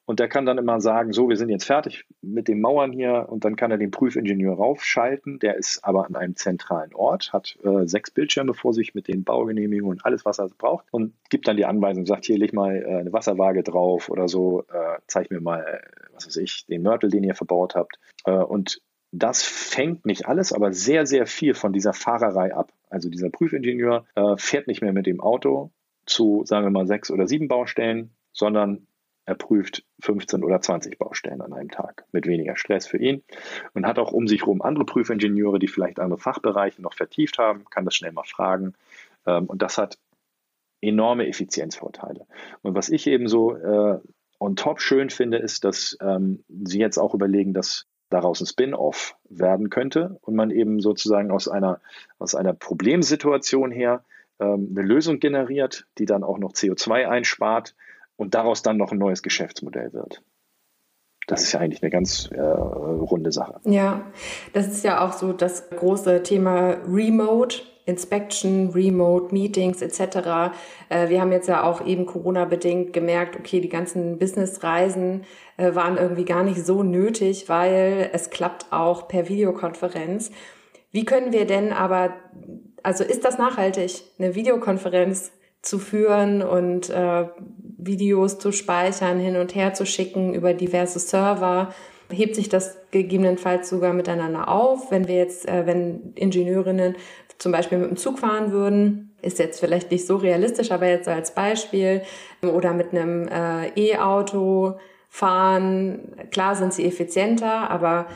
Und 0.06 0.20
der 0.20 0.28
kann 0.28 0.46
dann 0.46 0.58
immer 0.58 0.82
sagen, 0.82 1.14
so, 1.14 1.30
wir 1.30 1.38
sind 1.38 1.48
jetzt 1.48 1.64
fertig 1.64 2.06
mit 2.22 2.50
den 2.50 2.60
Mauern 2.60 2.92
hier 2.92 3.28
und 3.30 3.46
dann 3.46 3.56
kann 3.56 3.72
er 3.72 3.78
den 3.78 3.92
Prüfingenieur 3.92 4.56
raufschalten. 4.56 5.40
Der 5.40 5.56
ist 5.56 5.86
aber 5.86 6.06
an 6.06 6.16
einem 6.16 6.36
zentralen 6.36 6.94
Ort, 6.94 7.32
hat 7.32 7.58
äh, 7.64 7.88
sechs 7.88 8.12
Bildschirme 8.12 8.54
vor 8.54 8.74
sich 8.74 8.94
mit 8.94 9.08
den 9.08 9.24
Baugenehmigungen 9.24 10.00
und 10.00 10.06
alles, 10.06 10.26
was 10.26 10.40
er 10.40 10.50
braucht 10.58 10.86
und 10.92 11.14
gibt 11.30 11.48
dann 11.48 11.56
die 11.56 11.66
Anweisung, 11.66 12.06
sagt, 12.06 12.26
hier 12.26 12.38
leg 12.38 12.52
mal 12.52 12.76
äh, 12.76 12.98
eine 12.98 13.14
Wasserwaage 13.14 13.64
drauf 13.64 14.10
oder 14.10 14.28
so, 14.28 14.64
äh, 14.64 14.98
zeig 15.08 15.32
mir 15.32 15.40
mal, 15.40 15.82
was 16.26 16.36
weiß 16.36 16.44
ich, 16.44 16.66
den 16.66 16.84
Mörtel, 16.84 17.10
den 17.10 17.24
ihr 17.24 17.36
verbaut 17.36 17.76
habt. 17.76 18.00
Äh, 18.26 18.32
und 18.32 18.82
das 19.12 19.44
fängt 19.44 20.06
nicht 20.06 20.28
alles, 20.28 20.54
aber 20.54 20.74
sehr, 20.74 21.06
sehr 21.06 21.28
viel 21.28 21.54
von 21.54 21.72
dieser 21.72 21.94
Fahrerei 21.94 22.54
ab. 22.54 22.74
Also 22.90 23.10
dieser 23.10 23.30
Prüfingenieur 23.30 24.06
äh, 24.16 24.38
fährt 24.38 24.68
nicht 24.68 24.82
mehr 24.82 24.94
mit 24.94 25.06
dem 25.06 25.22
Auto 25.22 25.72
zu, 26.06 26.44
sagen 26.46 26.66
wir 26.66 26.72
mal, 26.72 26.88
sechs 26.88 27.12
oder 27.12 27.28
sieben 27.28 27.48
Baustellen, 27.48 28.16
sondern 28.32 28.88
er 29.26 29.36
prüft 29.36 29.86
15 30.02 30.44
oder 30.44 30.60
20 30.60 30.98
Baustellen 30.98 31.42
an 31.42 31.54
einem 31.54 31.70
Tag 31.70 32.06
mit 32.12 32.28
weniger 32.28 32.58
Stress 32.58 32.88
für 32.88 32.98
ihn 32.98 33.24
und 33.74 33.86
hat 33.86 34.00
auch 34.00 34.12
um 34.12 34.28
sich 34.28 34.42
herum 34.42 34.62
andere 34.62 34.86
Prüfingenieure, 34.86 35.60
die 35.60 35.68
vielleicht 35.68 36.00
andere 36.00 36.20
Fachbereiche 36.20 36.82
noch 36.82 36.94
vertieft 36.94 37.38
haben, 37.38 37.66
kann 37.70 37.86
das 37.86 37.96
schnell 37.96 38.12
mal 38.12 38.26
fragen. 38.26 38.74
Ähm, 39.26 39.46
und 39.46 39.62
das 39.62 39.78
hat 39.78 39.98
enorme 40.82 41.28
Effizienzvorteile. 41.28 42.26
Und 42.64 42.76
was 42.76 42.90
ich 42.90 43.08
eben 43.08 43.28
so 43.28 43.56
äh, 43.56 44.00
on 44.40 44.56
top 44.56 44.82
schön 44.82 45.10
finde, 45.10 45.38
ist, 45.38 45.64
dass 45.64 45.98
ähm, 46.02 46.44
sie 46.64 46.80
jetzt 46.80 46.98
auch 46.98 47.14
überlegen, 47.14 47.54
dass 47.54 47.86
daraus 48.10 48.42
ein 48.42 48.46
Spin-off 48.46 49.16
werden 49.30 49.70
könnte 49.70 50.18
und 50.22 50.36
man 50.36 50.52
eben 50.52 50.80
sozusagen 50.80 51.32
aus 51.32 51.48
einer, 51.48 51.82
aus 52.20 52.36
einer 52.36 52.54
Problemsituation 52.54 53.72
her 53.72 54.04
ähm, 54.40 54.70
eine 54.76 54.86
Lösung 54.86 55.20
generiert, 55.20 55.88
die 55.98 56.06
dann 56.06 56.24
auch 56.24 56.38
noch 56.38 56.54
CO2 56.54 57.08
einspart 57.08 57.76
und 58.16 58.36
daraus 58.36 58.62
dann 58.62 58.78
noch 58.78 58.92
ein 58.92 59.00
neues 59.00 59.24
Geschäftsmodell 59.24 59.94
wird. 59.94 60.22
Das 61.28 61.44
ist 61.44 61.54
ja 61.54 61.60
eigentlich 61.60 61.82
eine 61.82 61.92
ganz 61.92 62.30
äh, 62.32 62.42
runde 62.42 63.32
Sache. 63.32 63.60
Ja, 63.64 64.02
das 64.54 64.68
ist 64.68 64.84
ja 64.84 65.06
auch 65.06 65.14
so 65.14 65.34
das 65.34 65.70
große 65.70 66.24
Thema 66.24 66.78
Remote. 66.88 67.62
Inspection, 67.86 68.70
Remote 68.70 69.34
Meetings 69.34 69.82
etc. 69.82 70.54
Äh, 70.88 71.10
wir 71.10 71.20
haben 71.20 71.32
jetzt 71.32 71.50
ja 71.50 71.64
auch 71.64 71.86
eben 71.86 72.06
Corona-bedingt 72.06 72.94
gemerkt, 72.94 73.36
okay, 73.36 73.60
die 73.60 73.70
ganzen 73.70 74.20
Businessreisen 74.20 75.26
äh, 75.58 75.76
waren 75.76 75.98
irgendwie 75.98 76.26
gar 76.26 76.44
nicht 76.44 76.66
so 76.66 76.82
nötig, 76.84 77.50
weil 77.50 78.10
es 78.14 78.30
klappt 78.30 78.68
auch 78.72 79.10
per 79.10 79.28
Videokonferenz. 79.28 80.32
Wie 80.92 81.06
können 81.06 81.34
wir 81.34 81.46
denn 81.46 81.74
aber, 81.74 82.14
also 82.84 83.04
ist 83.04 83.26
das 83.26 83.38
nachhaltig, 83.38 84.04
eine 84.18 84.36
Videokonferenz 84.36 85.32
zu 85.62 85.80
führen 85.80 86.42
und 86.42 86.90
äh, 86.90 87.26
Videos 87.86 88.40
zu 88.40 88.52
speichern, 88.52 89.20
hin 89.20 89.36
und 89.36 89.56
her 89.56 89.74
zu 89.74 89.86
schicken 89.86 90.34
über 90.34 90.54
diverse 90.54 91.00
Server. 91.00 91.74
Hebt 92.12 92.36
sich 92.36 92.50
das 92.50 92.78
gegebenenfalls 92.92 93.70
sogar 93.70 93.94
miteinander 93.94 94.48
auf, 94.48 94.92
wenn 94.92 95.08
wir 95.08 95.16
jetzt, 95.16 95.48
äh, 95.48 95.66
wenn 95.66 96.14
Ingenieurinnen 96.16 96.96
zum 97.38 97.52
Beispiel 97.52 97.78
mit 97.78 97.90
dem 97.90 97.98
Zug 97.98 98.20
fahren 98.20 98.52
würden, 98.52 99.16
ist 99.22 99.40
jetzt 99.40 99.60
vielleicht 99.60 99.90
nicht 99.92 100.06
so 100.06 100.18
realistisch, 100.18 100.72
aber 100.72 100.88
jetzt 100.88 101.08
als 101.08 101.34
Beispiel, 101.34 102.02
oder 102.42 102.74
mit 102.74 102.92
einem 102.92 103.28
äh, 103.28 103.70
E-Auto 103.76 104.78
fahren, 105.10 106.16
klar 106.32 106.56
sind 106.56 106.74
sie 106.74 106.86
effizienter, 106.86 107.70
aber 107.70 108.08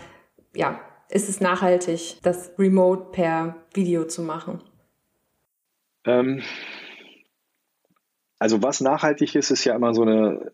ja, 0.55 0.79
ist 1.09 1.29
es 1.29 1.39
nachhaltig, 1.39 2.17
das 2.23 2.51
Remote 2.59 3.11
per 3.11 3.55
Video 3.73 4.05
zu 4.05 4.21
machen? 4.21 4.61
Ähm, 6.05 6.41
also 8.39 8.61
was 8.61 8.81
nachhaltig 8.81 9.35
ist, 9.35 9.51
ist 9.51 9.65
ja 9.65 9.75
immer 9.75 9.93
so 9.93 10.03
eine, 10.03 10.51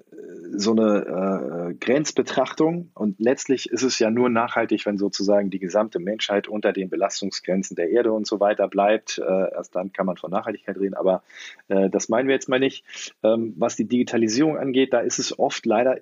so 0.56 0.72
eine 0.72 1.72
äh, 1.72 1.74
Grenzbetrachtung 1.74 2.92
und 2.94 3.20
letztlich 3.20 3.70
ist 3.70 3.84
es 3.84 4.00
ja 4.00 4.10
nur 4.10 4.30
nachhaltig, 4.30 4.86
wenn 4.86 4.98
sozusagen 4.98 5.50
die 5.50 5.60
gesamte 5.60 6.00
Menschheit 6.00 6.48
unter 6.48 6.72
den 6.72 6.90
Belastungsgrenzen 6.90 7.76
der 7.76 7.90
Erde 7.90 8.14
und 8.14 8.26
so 8.26 8.40
weiter 8.40 8.68
bleibt. 8.68 9.18
Äh, 9.18 9.54
erst 9.54 9.76
dann 9.76 9.92
kann 9.92 10.06
man 10.06 10.18
von 10.18 10.32
Nachhaltigkeit 10.32 10.78
reden, 10.78 10.94
aber 10.94 11.24
äh, 11.68 11.90
das 11.90 12.08
meinen 12.08 12.28
wir 12.28 12.36
jetzt 12.36 12.50
mal 12.50 12.60
nicht. 12.60 12.86
Ähm, 13.24 13.54
was 13.58 13.76
die 13.76 13.88
Digitalisierung 13.88 14.58
angeht, 14.58 14.94
da 14.94 15.00
ist 15.00 15.20
es 15.20 15.38
oft 15.38 15.66
leider 15.66 15.98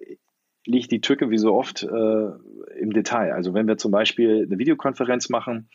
liegt 0.66 0.92
die 0.92 1.02
Tücke 1.02 1.32
wie 1.32 1.40
so 1.40 1.56
oft 1.56 1.84
äh, 1.84 2.30
im 2.80 2.94
Detail. 2.94 3.34
Also 3.34 3.54
wenn 3.56 3.68
wir 3.68 3.78
zum 3.78 3.92
Beispiel 3.92 4.46
eine 4.46 4.60
Videokonferenz 4.60 5.30
machen 5.30 5.70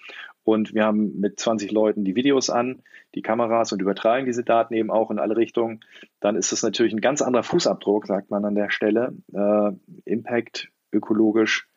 und 0.47 0.75
wir 0.75 0.85
haben 0.85 1.19
mit 1.19 1.41
20 1.41 1.73
Leuten 1.73 2.05
die 2.05 2.15
Videos 2.15 2.51
an, 2.51 2.85
die 3.17 3.23
Kameras 3.23 3.73
und 3.73 3.83
übertragen 3.83 4.27
diese 4.27 4.45
Daten 4.45 4.75
eben 4.75 4.93
auch 4.93 5.11
in 5.11 5.19
alle 5.19 5.37
Richtungen, 5.37 5.81
dann 6.21 6.37
ist 6.37 6.53
das 6.53 6.63
natürlich 6.63 6.93
ein 6.93 7.01
ganz 7.01 7.21
anderer 7.21 7.43
Fußabdruck, 7.43 8.07
sagt 8.07 8.31
man 8.31 8.45
an 8.45 8.55
der 8.55 8.71
Stelle, 8.71 9.13
äh, 9.33 9.73
Impact 10.05 10.71
ökologisch, 10.93 11.69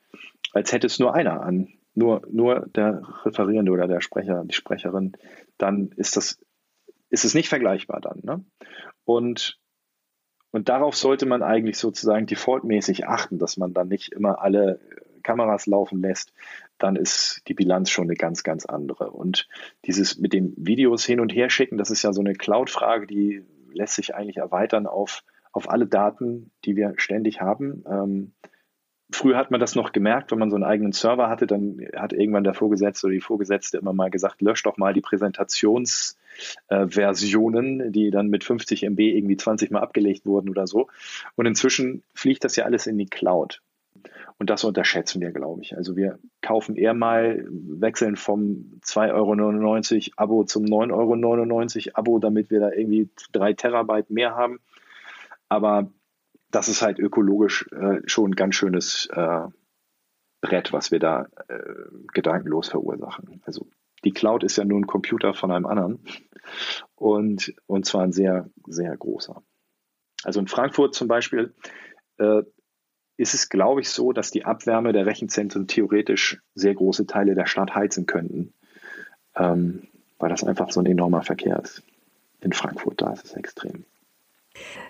als 0.54 0.72
hätte 0.72 0.86
es 0.86 1.00
nur 1.00 1.16
einer 1.16 1.42
an, 1.42 1.70
nur, 1.96 2.22
nur 2.32 2.68
der 2.76 3.02
Referierende 3.26 3.72
oder 3.72 3.88
der 3.88 4.02
Sprecher, 4.02 4.44
die 4.46 4.54
Sprecherin, 4.54 5.14
dann 5.58 5.90
ist 5.96 6.16
das 6.16 6.40
ist 7.10 7.26
es 7.26 7.34
nicht 7.34 7.50
vergleichbar 7.50 8.02
dann. 8.02 8.20
Ne? 8.22 8.46
Und 9.04 9.60
und 10.52 10.70
darauf 10.70 10.96
sollte 10.96 11.26
man 11.26 11.42
eigentlich 11.42 11.78
sozusagen 11.78 12.28
defaultmäßig 12.28 13.08
achten, 13.08 13.40
dass 13.40 13.58
man 13.58 13.74
dann 13.74 13.88
nicht 13.88 14.14
immer 14.14 14.42
alle 14.42 14.80
Kameras 15.30 15.68
laufen 15.68 16.02
lässt, 16.02 16.34
dann 16.80 16.96
ist 16.96 17.44
die 17.48 17.54
Bilanz 17.54 17.92
schon 17.92 18.06
eine 18.06 18.16
ganz, 18.16 18.42
ganz 18.44 18.66
andere. 18.66 19.12
Und 19.12 19.48
dieses 19.86 20.18
mit 20.18 20.34
den 20.34 20.56
Videos 20.58 21.06
hin 21.06 21.20
und 21.20 21.36
her 21.36 21.52
schicken, 21.52 21.78
das 21.78 21.92
ist 21.92 22.02
ja 22.02 22.14
so 22.14 22.22
eine 22.22 22.34
Cloud-Frage, 22.34 23.06
die 23.06 23.44
lässt 23.72 23.94
sich 23.94 24.16
eigentlich 24.16 24.38
erweitern 24.38 24.88
auf, 24.88 25.24
auf 25.52 25.70
alle 25.70 25.86
Daten, 25.86 26.50
die 26.66 26.76
wir 26.76 26.96
ständig 26.98 27.42
haben. 27.42 27.84
Ähm, 27.88 28.32
früher 29.12 29.38
hat 29.38 29.52
man 29.52 29.60
das 29.60 29.76
noch 29.76 29.92
gemerkt, 29.92 30.32
wenn 30.32 30.40
man 30.40 30.50
so 30.50 30.56
einen 30.56 30.64
eigenen 30.64 30.94
Server 30.94 31.30
hatte, 31.30 31.46
dann 31.46 31.78
hat 31.96 32.12
irgendwann 32.12 32.44
der 32.44 32.56
Vorgesetzte 32.56 33.06
oder 33.06 33.14
die 33.14 33.22
Vorgesetzte 33.22 33.78
immer 33.78 33.94
mal 33.94 34.10
gesagt, 34.10 34.42
lösch 34.42 34.64
doch 34.64 34.78
mal 34.78 34.96
die 34.96 35.02
Präsentationsversionen, 35.02 37.82
äh, 37.82 37.92
die 37.92 38.10
dann 38.10 38.30
mit 38.30 38.44
50 38.44 38.84
MB 38.84 39.00
irgendwie 39.00 39.38
20 39.38 39.70
Mal 39.70 39.82
abgelegt 39.82 40.26
wurden 40.26 40.50
oder 40.50 40.66
so. 40.66 40.88
Und 41.36 41.46
inzwischen 41.46 42.02
fliegt 42.16 42.44
das 42.44 42.56
ja 42.56 42.66
alles 42.66 42.88
in 42.88 42.98
die 42.98 43.06
Cloud. 43.06 43.62
Und 44.40 44.50
das 44.50 44.64
unterschätzen 44.64 45.20
wir, 45.20 45.32
glaube 45.32 45.62
ich. 45.62 45.76
Also 45.76 45.98
wir 45.98 46.18
kaufen 46.42 46.78
eher 46.78 46.94
mal, 46.94 47.46
wechseln 47.50 48.16
vom 48.16 48.80
2,99 48.86 49.14
Euro 49.14 50.14
Abo 50.16 50.44
zum 50.46 50.64
9,99 50.64 51.88
Euro 51.88 51.98
Abo, 51.98 52.20
damit 52.20 52.50
wir 52.50 52.62
da 52.62 52.72
irgendwie 52.72 53.10
drei 53.34 53.54
Terabyte 53.54 54.10
mehr 54.10 54.36
haben. 54.36 54.60
Aber 55.50 55.92
das 56.52 56.70
ist 56.70 56.82
halt 56.82 57.00
ökologisch 57.00 57.68
äh, 57.74 58.00
schon 58.06 58.32
ein 58.32 58.36
ganz 58.36 58.56
schönes 58.56 59.10
äh, 59.12 59.48
Brett, 60.42 60.72
was 60.72 60.90
wir 60.92 61.00
da 61.00 61.28
äh, 61.50 61.60
gedankenlos 62.14 62.70
verursachen. 62.70 63.42
Also 63.46 63.68
die 64.06 64.12
Cloud 64.12 64.46
ist 64.46 64.56
ja 64.56 64.64
nur 64.64 64.80
ein 64.80 64.88
Computer 64.88 65.34
von 65.34 65.52
einem 65.52 65.66
anderen 65.66 66.00
und, 66.96 67.54
und 67.68 67.86
zwar 67.86 68.04
ein 68.04 68.14
sehr, 68.14 68.50
sehr 68.68 68.96
großer. 68.96 69.44
Also 70.24 70.40
in 70.40 70.48
Frankfurt 70.48 70.96
zum 70.96 71.10
Beispiel 71.10 71.54
äh, 72.18 72.44
ist 73.20 73.34
es, 73.34 73.50
glaube 73.50 73.82
ich, 73.82 73.90
so, 73.90 74.14
dass 74.14 74.32
die 74.32 74.46
Abwärme 74.46 74.94
der 74.94 75.06
Rechenzentren 75.06 75.68
theoretisch 75.68 76.42
sehr 76.56 76.74
große 76.74 77.06
Teile 77.06 77.36
der 77.36 77.48
Stadt 77.48 77.76
heizen 77.76 78.06
könnten, 78.06 78.54
ähm, 79.36 79.90
weil 80.20 80.30
das 80.30 80.46
einfach 80.46 80.72
so 80.72 80.80
ein 80.80 80.86
enormer 80.86 81.22
Verkehr 81.22 81.60
ist. 81.62 81.84
In 82.40 82.54
Frankfurt, 82.54 83.02
da 83.02 83.12
ist 83.12 83.26
es 83.26 83.34
extrem. 83.34 83.84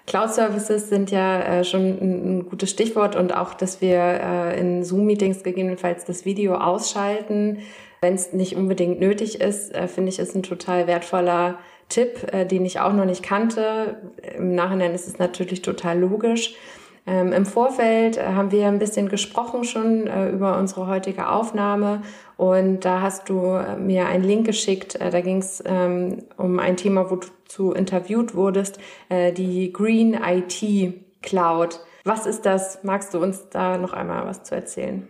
Cloud-Services 0.05 0.89
sind 0.89 1.09
ja 1.09 1.41
äh, 1.41 1.63
schon 1.63 1.81
ein, 1.81 2.38
ein, 2.38 2.50
gutes 2.50 2.69
Stichwort 2.69 3.15
und 3.15 3.36
auch, 3.36 3.55
dass 3.55 3.81
wir 3.81 3.98
äh, 3.98 4.59
in 4.59 4.83
Zoom-Meetings 4.83 5.41
gegebenenfalls 5.41 6.05
das 6.05 6.24
Video 6.24 6.53
ausschalten, 6.53 7.57
wenn 8.01 8.13
es 8.13 8.31
nicht 8.31 8.55
unbedingt 8.55 9.00
nötig 9.00 9.41
ist, 9.41 9.74
äh, 9.74 9.88
finde 9.88 10.09
ich, 10.09 10.19
ist 10.19 10.36
ein 10.36 10.43
total 10.43 10.86
wertvoller 10.86 11.57
Tipp, 11.89 12.31
äh, 12.31 12.45
den 12.45 12.63
ich 12.63 12.79
auch 12.79 12.93
noch 12.93 13.05
nicht 13.05 13.24
kannte. 13.24 13.98
Im 14.38 14.53
Nachhinein 14.53 14.93
ist 14.93 15.07
es 15.07 15.17
natürlich 15.17 15.63
total 15.63 16.00
logisch. 16.00 16.55
Ähm, 17.06 17.32
Im 17.34 17.46
Vorfeld 17.46 18.18
äh, 18.18 18.24
haben 18.24 18.51
wir 18.51 18.68
ein 18.68 18.79
bisschen 18.79 19.10
gesprochen 19.10 19.63
schon 19.63 20.08
äh, 20.08 20.29
über 20.29 20.58
unsere 20.58 20.88
heutige 20.88 21.29
Aufnahme 21.29 22.01
und 22.38 22.86
da 22.86 23.01
hast 23.01 23.29
du 23.29 23.56
äh, 23.56 23.75
mir 23.75 24.08
einen 24.08 24.24
Link 24.24 24.46
geschickt. 24.46 24.96
Äh, 24.96 25.10
da 25.10 25.22
ging 25.22 25.38
es 25.38 25.63
ähm, 25.65 26.24
um 26.38 26.60
ein 26.60 26.77
Thema, 26.77 27.10
wo 27.10 27.18
du 27.18 27.27
zu 27.46 27.74
interviewt 27.74 28.36
wurdest, 28.36 28.79
äh, 29.10 29.34
die 29.34 29.74
Green 29.74 30.13
IT 30.13 30.94
Cloud. 31.22 31.79
Was 32.06 32.25
ist 32.25 32.46
das? 32.46 32.84
Magst 32.84 33.13
du 33.13 33.20
uns 33.20 33.50
da 33.50 33.77
noch 33.77 33.94
einmal 33.94 34.25
was 34.25 34.44
zu 34.44 34.56
erzählen? 34.56 35.08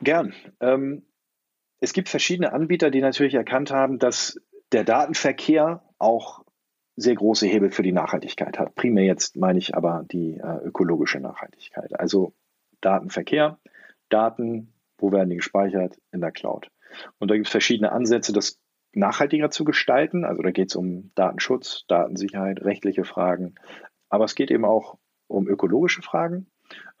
Gern. 0.00 0.32
Ähm, 0.60 1.02
es 1.80 1.92
gibt 1.92 2.08
verschiedene 2.08 2.52
Anbieter, 2.52 2.90
die 2.90 3.00
natürlich 3.00 3.34
erkannt 3.34 3.70
haben, 3.70 3.98
dass 3.98 4.40
der 4.72 4.84
Datenverkehr 4.84 5.82
auch 5.98 6.44
sehr 6.96 7.14
große 7.14 7.46
Hebel 7.46 7.70
für 7.70 7.82
die 7.82 7.92
Nachhaltigkeit 7.92 8.58
hat. 8.58 8.74
Primär 8.74 9.04
jetzt 9.04 9.36
meine 9.36 9.58
ich 9.58 9.74
aber 9.74 10.04
die 10.10 10.38
äh, 10.38 10.64
ökologische 10.64 11.20
Nachhaltigkeit. 11.20 11.98
Also 11.98 12.34
Datenverkehr, 12.80 13.58
Daten, 14.08 14.72
wo 14.98 15.12
werden 15.12 15.30
die 15.30 15.36
gespeichert? 15.36 15.98
In 16.12 16.20
der 16.20 16.32
Cloud. 16.32 16.70
Und 17.18 17.30
da 17.30 17.34
gibt 17.34 17.46
es 17.46 17.52
verschiedene 17.52 17.92
Ansätze, 17.92 18.32
das 18.32 18.58
nachhaltiger 18.92 19.50
zu 19.50 19.64
gestalten. 19.64 20.24
Also 20.24 20.42
da 20.42 20.50
geht 20.50 20.70
es 20.70 20.76
um 20.76 21.12
Datenschutz, 21.14 21.84
Datensicherheit, 21.86 22.62
rechtliche 22.62 23.04
Fragen. 23.04 23.54
Aber 24.08 24.24
es 24.24 24.34
geht 24.34 24.50
eben 24.50 24.64
auch 24.64 24.98
um 25.28 25.46
ökologische 25.48 26.02
Fragen. 26.02 26.50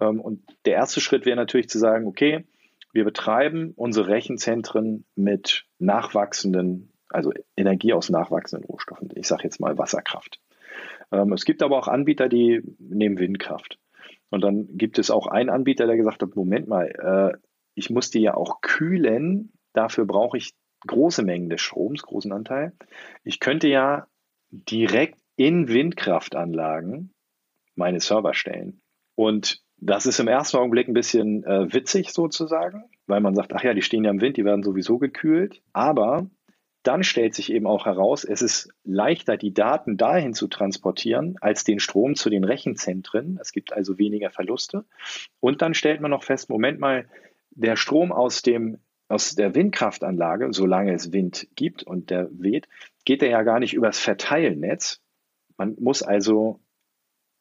Ähm, 0.00 0.20
und 0.20 0.42
der 0.64 0.74
erste 0.74 1.00
Schritt 1.00 1.26
wäre 1.26 1.36
natürlich 1.36 1.68
zu 1.68 1.78
sagen, 1.78 2.06
okay, 2.06 2.46
wir 2.92 3.04
betreiben 3.04 3.72
unsere 3.76 4.08
Rechenzentren 4.08 5.04
mit 5.14 5.66
nachwachsenden 5.78 6.89
also 7.10 7.32
Energie 7.56 7.92
aus 7.92 8.10
nachwachsenden 8.10 8.66
Rohstoffen. 8.66 9.10
Ich 9.14 9.26
sage 9.26 9.44
jetzt 9.44 9.60
mal 9.60 9.78
Wasserkraft. 9.78 10.40
Ähm, 11.12 11.32
es 11.32 11.44
gibt 11.44 11.62
aber 11.62 11.78
auch 11.78 11.88
Anbieter, 11.88 12.28
die 12.28 12.62
nehmen 12.78 13.18
Windkraft. 13.18 13.78
Und 14.30 14.42
dann 14.42 14.76
gibt 14.76 14.98
es 14.98 15.10
auch 15.10 15.26
einen 15.26 15.50
Anbieter, 15.50 15.86
der 15.86 15.96
gesagt 15.96 16.22
hat, 16.22 16.36
Moment 16.36 16.68
mal, 16.68 16.86
äh, 17.34 17.38
ich 17.74 17.90
muss 17.90 18.10
die 18.10 18.20
ja 18.20 18.34
auch 18.34 18.60
kühlen, 18.60 19.52
dafür 19.72 20.04
brauche 20.06 20.36
ich 20.36 20.54
große 20.86 21.22
Mengen 21.22 21.50
des 21.50 21.60
Stroms, 21.60 22.02
großen 22.02 22.32
Anteil. 22.32 22.72
Ich 23.24 23.40
könnte 23.40 23.68
ja 23.68 24.06
direkt 24.50 25.18
in 25.36 25.68
Windkraftanlagen 25.68 27.12
meine 27.74 28.00
Server 28.00 28.34
stellen. 28.34 28.80
Und 29.14 29.62
das 29.76 30.06
ist 30.06 30.20
im 30.20 30.28
ersten 30.28 30.58
Augenblick 30.58 30.88
ein 30.88 30.94
bisschen 30.94 31.44
äh, 31.44 31.72
witzig 31.72 32.12
sozusagen, 32.12 32.84
weil 33.06 33.20
man 33.20 33.34
sagt, 33.34 33.54
ach 33.54 33.62
ja, 33.62 33.74
die 33.74 33.82
stehen 33.82 34.04
ja 34.04 34.10
im 34.10 34.20
Wind, 34.20 34.36
die 34.36 34.44
werden 34.44 34.62
sowieso 34.62 34.98
gekühlt. 34.98 35.62
Aber 35.72 36.28
dann 36.82 37.02
stellt 37.02 37.34
sich 37.34 37.52
eben 37.52 37.66
auch 37.66 37.86
heraus, 37.86 38.24
es 38.24 38.42
ist 38.42 38.70
leichter, 38.84 39.36
die 39.36 39.52
Daten 39.52 39.96
dahin 39.96 40.32
zu 40.32 40.48
transportieren, 40.48 41.36
als 41.40 41.64
den 41.64 41.78
Strom 41.78 42.14
zu 42.14 42.30
den 42.30 42.44
Rechenzentren. 42.44 43.38
Es 43.40 43.52
gibt 43.52 43.72
also 43.72 43.98
weniger 43.98 44.30
Verluste. 44.30 44.84
Und 45.40 45.62
dann 45.62 45.74
stellt 45.74 46.00
man 46.00 46.10
noch 46.10 46.24
fest, 46.24 46.48
Moment 46.48 46.80
mal, 46.80 47.06
der 47.50 47.76
Strom 47.76 48.12
aus 48.12 48.42
dem 48.42 48.78
aus 49.08 49.34
der 49.34 49.56
Windkraftanlage, 49.56 50.52
solange 50.52 50.94
es 50.94 51.12
Wind 51.12 51.48
gibt 51.56 51.82
und 51.82 52.10
der 52.10 52.28
weht, 52.30 52.68
geht 53.04 53.24
er 53.24 53.28
ja 53.28 53.42
gar 53.42 53.58
nicht 53.58 53.74
übers 53.74 53.98
Verteilnetz. 53.98 55.02
Man 55.56 55.76
muss 55.80 56.04
also 56.04 56.60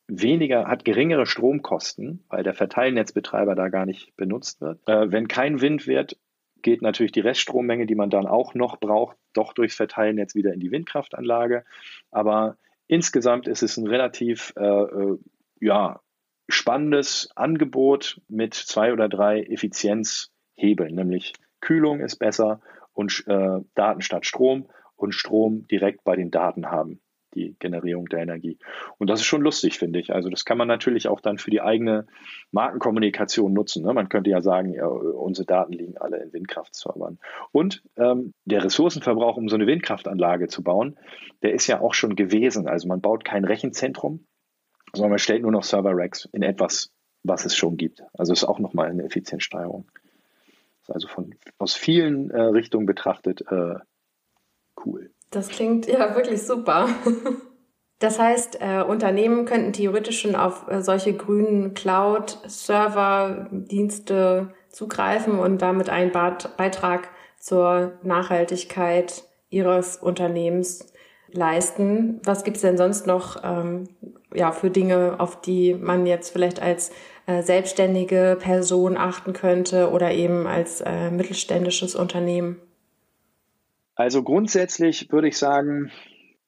weniger, 0.07 0.65
hat 0.65 0.83
geringere 0.83 1.27
Stromkosten, 1.27 2.25
weil 2.27 2.41
der 2.41 2.55
Verteilnetzbetreiber 2.55 3.53
da 3.53 3.69
gar 3.69 3.85
nicht 3.85 4.15
benutzt 4.17 4.61
wird. 4.61 4.79
Äh, 4.87 5.11
wenn 5.11 5.27
kein 5.27 5.61
Wind 5.61 5.85
wird, 5.85 6.17
geht 6.61 6.81
natürlich 6.81 7.11
die 7.11 7.19
Reststrommenge, 7.19 7.85
die 7.85 7.95
man 7.95 8.09
dann 8.09 8.27
auch 8.27 8.53
noch 8.53 8.77
braucht, 8.79 9.17
doch 9.33 9.53
durchs 9.53 9.75
Verteilnetz 9.75 10.35
wieder 10.35 10.53
in 10.53 10.59
die 10.59 10.71
Windkraftanlage. 10.71 11.65
Aber 12.11 12.57
insgesamt 12.87 13.47
ist 13.47 13.63
es 13.63 13.77
ein 13.77 13.87
relativ 13.87 14.53
äh, 14.57 14.63
äh, 14.63 15.17
ja, 15.61 16.01
spannendes 16.47 17.29
Angebot 17.35 18.21
mit 18.27 18.53
zwei 18.53 18.93
oder 18.93 19.07
drei 19.07 19.41
Effizienzhebeln, 19.43 20.95
nämlich 20.95 21.33
Kühlung 21.61 21.99
ist 21.99 22.17
besser 22.17 22.61
und 22.93 23.23
äh, 23.27 23.59
Daten 23.75 24.01
statt 24.01 24.25
Strom 24.25 24.69
und 24.95 25.13
Strom 25.13 25.67
direkt 25.67 26.03
bei 26.03 26.15
den 26.15 26.31
Daten 26.31 26.67
haben 26.67 27.01
die 27.35 27.55
Generierung 27.59 28.07
der 28.07 28.19
Energie. 28.19 28.57
Und 28.97 29.09
das 29.09 29.19
ist 29.19 29.25
schon 29.25 29.41
lustig, 29.41 29.77
finde 29.77 29.99
ich. 29.99 30.13
Also 30.13 30.29
das 30.29 30.45
kann 30.45 30.57
man 30.57 30.67
natürlich 30.67 31.07
auch 31.07 31.21
dann 31.21 31.37
für 31.37 31.51
die 31.51 31.61
eigene 31.61 32.07
Markenkommunikation 32.51 33.53
nutzen. 33.53 33.83
Ne? 33.83 33.93
Man 33.93 34.09
könnte 34.09 34.29
ja 34.29 34.41
sagen, 34.41 34.73
ja, 34.73 34.87
unsere 34.87 35.45
Daten 35.45 35.73
liegen 35.73 35.97
alle 35.97 36.17
in 36.17 36.33
Windkraftservern. 36.33 37.19
Und 37.51 37.83
ähm, 37.97 38.33
der 38.45 38.63
Ressourcenverbrauch, 38.63 39.37
um 39.37 39.49
so 39.49 39.55
eine 39.55 39.67
Windkraftanlage 39.67 40.47
zu 40.47 40.63
bauen, 40.63 40.97
der 41.41 41.53
ist 41.53 41.67
ja 41.67 41.81
auch 41.81 41.93
schon 41.93 42.15
gewesen. 42.15 42.67
Also 42.67 42.87
man 42.87 43.01
baut 43.01 43.23
kein 43.23 43.45
Rechenzentrum, 43.45 44.25
sondern 44.93 45.11
man 45.11 45.19
stellt 45.19 45.43
nur 45.43 45.51
noch 45.51 45.63
Server-Racks 45.63 46.27
in 46.31 46.41
etwas, 46.41 46.91
was 47.23 47.45
es 47.45 47.55
schon 47.55 47.77
gibt. 47.77 48.03
Also 48.13 48.33
ist 48.33 48.43
auch 48.43 48.59
nochmal 48.59 48.89
eine 48.89 49.03
Effizienzsteigerung. 49.03 49.85
Also 50.87 51.07
von, 51.07 51.35
aus 51.59 51.75
vielen 51.75 52.31
äh, 52.31 52.41
Richtungen 52.41 52.85
betrachtet 52.85 53.43
äh, 53.51 53.75
cool. 54.85 55.11
Das 55.31 55.49
klingt 55.49 55.87
ja 55.87 56.15
wirklich 56.15 56.43
super. 56.43 56.87
Das 57.99 58.17
heißt, 58.17 58.61
äh, 58.61 58.81
Unternehmen 58.81 59.43
könnten 59.43 59.73
theoretisch 59.73 60.21
schon 60.21 60.37
auf 60.37 60.69
äh, 60.69 60.81
solche 60.81 61.13
grünen 61.13 61.73
Cloud-Server-Dienste 61.73 64.53
zugreifen 64.69 65.37
und 65.37 65.61
damit 65.61 65.89
einen 65.89 66.13
Beitrag 66.13 67.09
zur 67.37 67.99
Nachhaltigkeit 68.03 69.25
ihres 69.49 69.97
Unternehmens 69.97 70.93
leisten. 71.31 72.21
Was 72.23 72.45
gibt's 72.45 72.61
denn 72.61 72.77
sonst 72.77 73.05
noch 73.05 73.43
ähm, 73.43 73.89
ja, 74.33 74.53
für 74.53 74.69
Dinge, 74.69 75.19
auf 75.19 75.41
die 75.41 75.73
man 75.73 76.05
jetzt 76.05 76.31
vielleicht 76.31 76.61
als 76.61 76.93
äh, 77.25 77.43
selbstständige 77.43 78.37
Person 78.39 78.95
achten 78.95 79.33
könnte 79.33 79.91
oder 79.91 80.11
eben 80.11 80.47
als 80.47 80.79
äh, 80.79 81.11
mittelständisches 81.11 81.95
Unternehmen? 81.95 82.61
Also 83.99 84.23
grundsätzlich 84.23 85.11
würde 85.11 85.27
ich 85.27 85.37
sagen, 85.37 85.91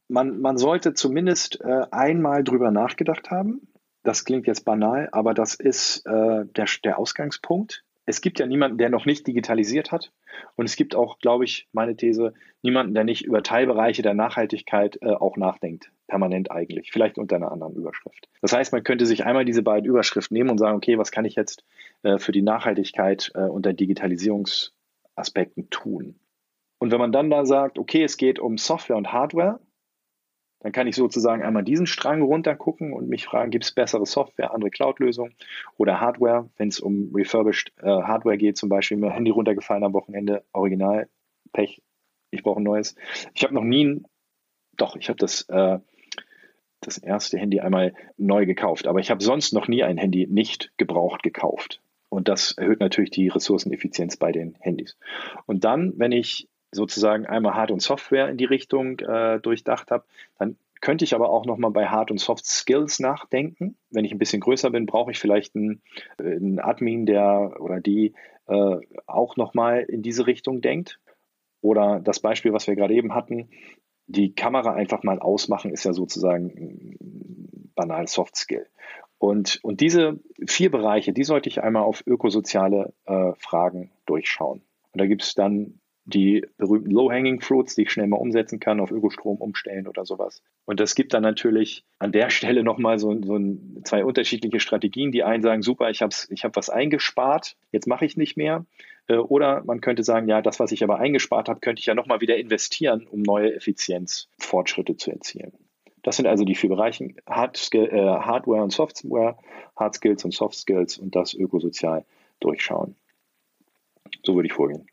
man, 0.07 0.39
man 0.39 0.57
sollte 0.57 0.93
zumindest 0.93 1.59
äh, 1.59 1.81
einmal 1.91 2.45
drüber 2.45 2.71
nachgedacht 2.71 3.29
haben. 3.29 3.67
Das 4.03 4.23
klingt 4.23 4.47
jetzt 4.47 4.63
banal, 4.63 5.09
aber 5.11 5.33
das 5.33 5.55
ist 5.55 6.05
äh, 6.05 6.45
der, 6.45 6.65
der 6.85 6.97
Ausgangspunkt. 6.97 7.83
Es 8.05 8.21
gibt 8.21 8.39
ja 8.39 8.47
niemanden, 8.47 8.77
der 8.77 8.89
noch 8.89 9.05
nicht 9.05 9.27
digitalisiert 9.27 9.91
hat. 9.91 10.13
Und 10.55 10.63
es 10.63 10.77
gibt 10.77 10.95
auch, 10.95 11.19
glaube 11.19 11.43
ich, 11.43 11.67
meine 11.73 11.97
These, 11.97 12.33
niemanden, 12.61 12.93
der 12.93 13.03
nicht 13.03 13.25
über 13.25 13.43
Teilbereiche 13.43 14.01
der 14.01 14.13
Nachhaltigkeit 14.13 14.97
äh, 15.01 15.09
auch 15.09 15.35
nachdenkt. 15.35 15.91
Permanent 16.07 16.51
eigentlich. 16.51 16.93
Vielleicht 16.93 17.17
unter 17.17 17.35
einer 17.35 17.51
anderen 17.51 17.75
Überschrift. 17.75 18.29
Das 18.39 18.53
heißt, 18.53 18.71
man 18.71 18.85
könnte 18.85 19.05
sich 19.05 19.25
einmal 19.25 19.43
diese 19.43 19.61
beiden 19.61 19.89
Überschriften 19.89 20.37
nehmen 20.37 20.51
und 20.51 20.57
sagen, 20.57 20.77
okay, 20.77 20.97
was 20.97 21.11
kann 21.11 21.25
ich 21.25 21.35
jetzt 21.35 21.65
äh, 22.03 22.17
für 22.17 22.31
die 22.31 22.43
Nachhaltigkeit 22.43 23.29
äh, 23.35 23.41
unter 23.41 23.73
Digitalisierungsaspekten 23.73 25.69
tun? 25.69 26.15
Und 26.81 26.89
wenn 26.89 26.99
man 26.99 27.11
dann 27.11 27.29
da 27.29 27.45
sagt, 27.45 27.77
okay, 27.77 28.03
es 28.03 28.17
geht 28.17 28.39
um 28.39 28.57
Software 28.57 28.97
und 28.97 29.13
Hardware, 29.13 29.59
dann 30.61 30.71
kann 30.71 30.87
ich 30.87 30.95
sozusagen 30.95 31.43
einmal 31.43 31.63
diesen 31.63 31.85
Strang 31.85 32.23
runtergucken 32.23 32.91
und 32.91 33.07
mich 33.07 33.25
fragen, 33.25 33.51
gibt 33.51 33.65
es 33.65 33.71
bessere 33.71 34.07
Software, 34.07 34.51
andere 34.51 34.71
Cloud-Lösungen 34.71 35.35
oder 35.77 36.01
Hardware, 36.01 36.49
wenn 36.57 36.69
es 36.69 36.79
um 36.79 37.11
refurbished 37.13 37.71
äh, 37.83 37.85
Hardware 37.85 38.35
geht, 38.35 38.57
zum 38.57 38.69
Beispiel 38.69 38.97
mir 38.97 39.11
Handy 39.11 39.29
runtergefallen 39.29 39.83
am 39.83 39.93
Wochenende, 39.93 40.43
Original, 40.53 41.07
Pech, 41.53 41.83
ich 42.31 42.41
brauche 42.41 42.59
ein 42.59 42.63
neues. 42.63 42.95
Ich 43.35 43.43
habe 43.43 43.53
noch 43.53 43.63
nie, 43.63 43.85
ein, 43.85 44.07
doch, 44.75 44.95
ich 44.95 45.09
habe 45.09 45.17
das, 45.17 45.43
äh, 45.49 45.77
das 46.79 46.97
erste 46.97 47.37
Handy 47.37 47.59
einmal 47.59 47.93
neu 48.17 48.47
gekauft, 48.47 48.87
aber 48.87 48.99
ich 48.99 49.11
habe 49.11 49.23
sonst 49.23 49.53
noch 49.53 49.67
nie 49.67 49.83
ein 49.83 49.97
Handy 49.97 50.25
nicht 50.25 50.71
gebraucht 50.77 51.21
gekauft. 51.21 51.79
Und 52.09 52.27
das 52.27 52.53
erhöht 52.53 52.79
natürlich 52.79 53.11
die 53.11 53.27
Ressourceneffizienz 53.27 54.17
bei 54.17 54.31
den 54.31 54.55
Handys. 54.59 54.97
Und 55.45 55.63
dann, 55.63 55.93
wenn 55.97 56.11
ich 56.11 56.49
sozusagen 56.71 57.25
einmal 57.25 57.55
Hard- 57.55 57.71
und 57.71 57.81
Software 57.81 58.29
in 58.29 58.37
die 58.37 58.45
Richtung 58.45 58.99
äh, 58.99 59.39
durchdacht 59.39 59.91
habe, 59.91 60.05
dann 60.39 60.57
könnte 60.81 61.05
ich 61.05 61.13
aber 61.13 61.29
auch 61.29 61.45
nochmal 61.45 61.71
bei 61.71 61.87
Hard- 61.87 62.11
und 62.11 62.19
Soft 62.19 62.45
Skills 62.45 62.99
nachdenken. 62.99 63.77
Wenn 63.91 64.03
ich 64.03 64.11
ein 64.11 64.17
bisschen 64.17 64.41
größer 64.41 64.71
bin, 64.71 64.87
brauche 64.87 65.11
ich 65.11 65.19
vielleicht 65.19 65.55
einen, 65.55 65.81
äh, 66.17 66.35
einen 66.35 66.59
Admin, 66.59 67.05
der 67.05 67.55
oder 67.59 67.79
die 67.79 68.13
äh, 68.47 68.77
auch 69.05 69.37
nochmal 69.37 69.81
in 69.81 70.01
diese 70.01 70.25
Richtung 70.27 70.61
denkt. 70.61 70.99
Oder 71.61 71.99
das 71.99 72.19
Beispiel, 72.19 72.53
was 72.53 72.65
wir 72.67 72.75
gerade 72.75 72.95
eben 72.95 73.13
hatten, 73.13 73.49
die 74.07 74.33
Kamera 74.33 74.73
einfach 74.73 75.03
mal 75.03 75.19
ausmachen, 75.19 75.71
ist 75.71 75.85
ja 75.85 75.93
sozusagen 75.93 76.47
ein 76.99 77.71
banal 77.75 78.07
Soft 78.07 78.35
Skill. 78.35 78.67
Und, 79.19 79.59
und 79.61 79.81
diese 79.81 80.19
vier 80.47 80.71
Bereiche, 80.71 81.13
die 81.13 81.23
sollte 81.23 81.47
ich 81.47 81.61
einmal 81.61 81.83
auf 81.83 82.03
ökosoziale 82.07 82.93
äh, 83.05 83.33
Fragen 83.37 83.91
durchschauen. 84.07 84.63
Und 84.93 84.99
da 84.99 85.05
gibt 85.05 85.21
es 85.21 85.35
dann 85.35 85.79
die 86.05 86.45
berühmten 86.57 86.91
Low-Hanging 86.91 87.41
Fruits, 87.41 87.75
die 87.75 87.83
ich 87.83 87.91
schnell 87.91 88.07
mal 88.07 88.17
umsetzen 88.17 88.59
kann, 88.59 88.79
auf 88.79 88.91
Ökostrom 88.91 89.37
umstellen 89.37 89.87
oder 89.87 90.05
sowas. 90.05 90.41
Und 90.65 90.79
das 90.79 90.95
gibt 90.95 91.13
dann 91.13 91.23
natürlich 91.23 91.83
an 91.99 92.11
der 92.11 92.29
Stelle 92.31 92.63
nochmal 92.63 92.99
so, 92.99 93.21
so 93.21 93.37
ein, 93.37 93.81
zwei 93.83 94.03
unterschiedliche 94.03 94.59
Strategien. 94.59 95.11
Die 95.11 95.23
einen 95.23 95.43
sagen, 95.43 95.61
super, 95.61 95.89
ich 95.89 96.01
habe 96.01 96.15
ich 96.29 96.43
hab 96.43 96.55
was 96.55 96.69
eingespart, 96.69 97.55
jetzt 97.71 97.87
mache 97.87 98.05
ich 98.05 98.17
nicht 98.17 98.37
mehr. 98.37 98.65
Äh, 99.07 99.17
oder 99.17 99.63
man 99.63 99.81
könnte 99.81 100.03
sagen, 100.03 100.27
ja, 100.27 100.41
das, 100.41 100.59
was 100.59 100.71
ich 100.71 100.83
aber 100.83 100.99
eingespart 100.99 101.49
habe, 101.49 101.59
könnte 101.59 101.79
ich 101.79 101.85
ja 101.85 101.95
nochmal 101.95 102.21
wieder 102.21 102.37
investieren, 102.37 103.07
um 103.09 103.21
neue 103.21 103.53
Effizienzfortschritte 103.53 104.97
zu 104.97 105.11
erzielen. 105.11 105.53
Das 106.03 106.17
sind 106.17 106.25
also 106.25 106.45
die 106.45 106.55
vier 106.55 106.69
Bereiche, 106.69 107.09
Hard 107.27 107.69
äh, 107.73 107.87
Hardware 107.89 108.63
und 108.63 108.73
Software, 108.73 109.37
Hard 109.75 109.95
Skills 109.95 110.25
und 110.25 110.33
Soft 110.33 110.55
Skills 110.55 110.97
und 110.97 111.15
das 111.15 111.33
ökosozial 111.35 112.05
durchschauen. 112.39 112.95
So 114.23 114.35
würde 114.35 114.47
ich 114.47 114.53
vorgehen. 114.53 114.87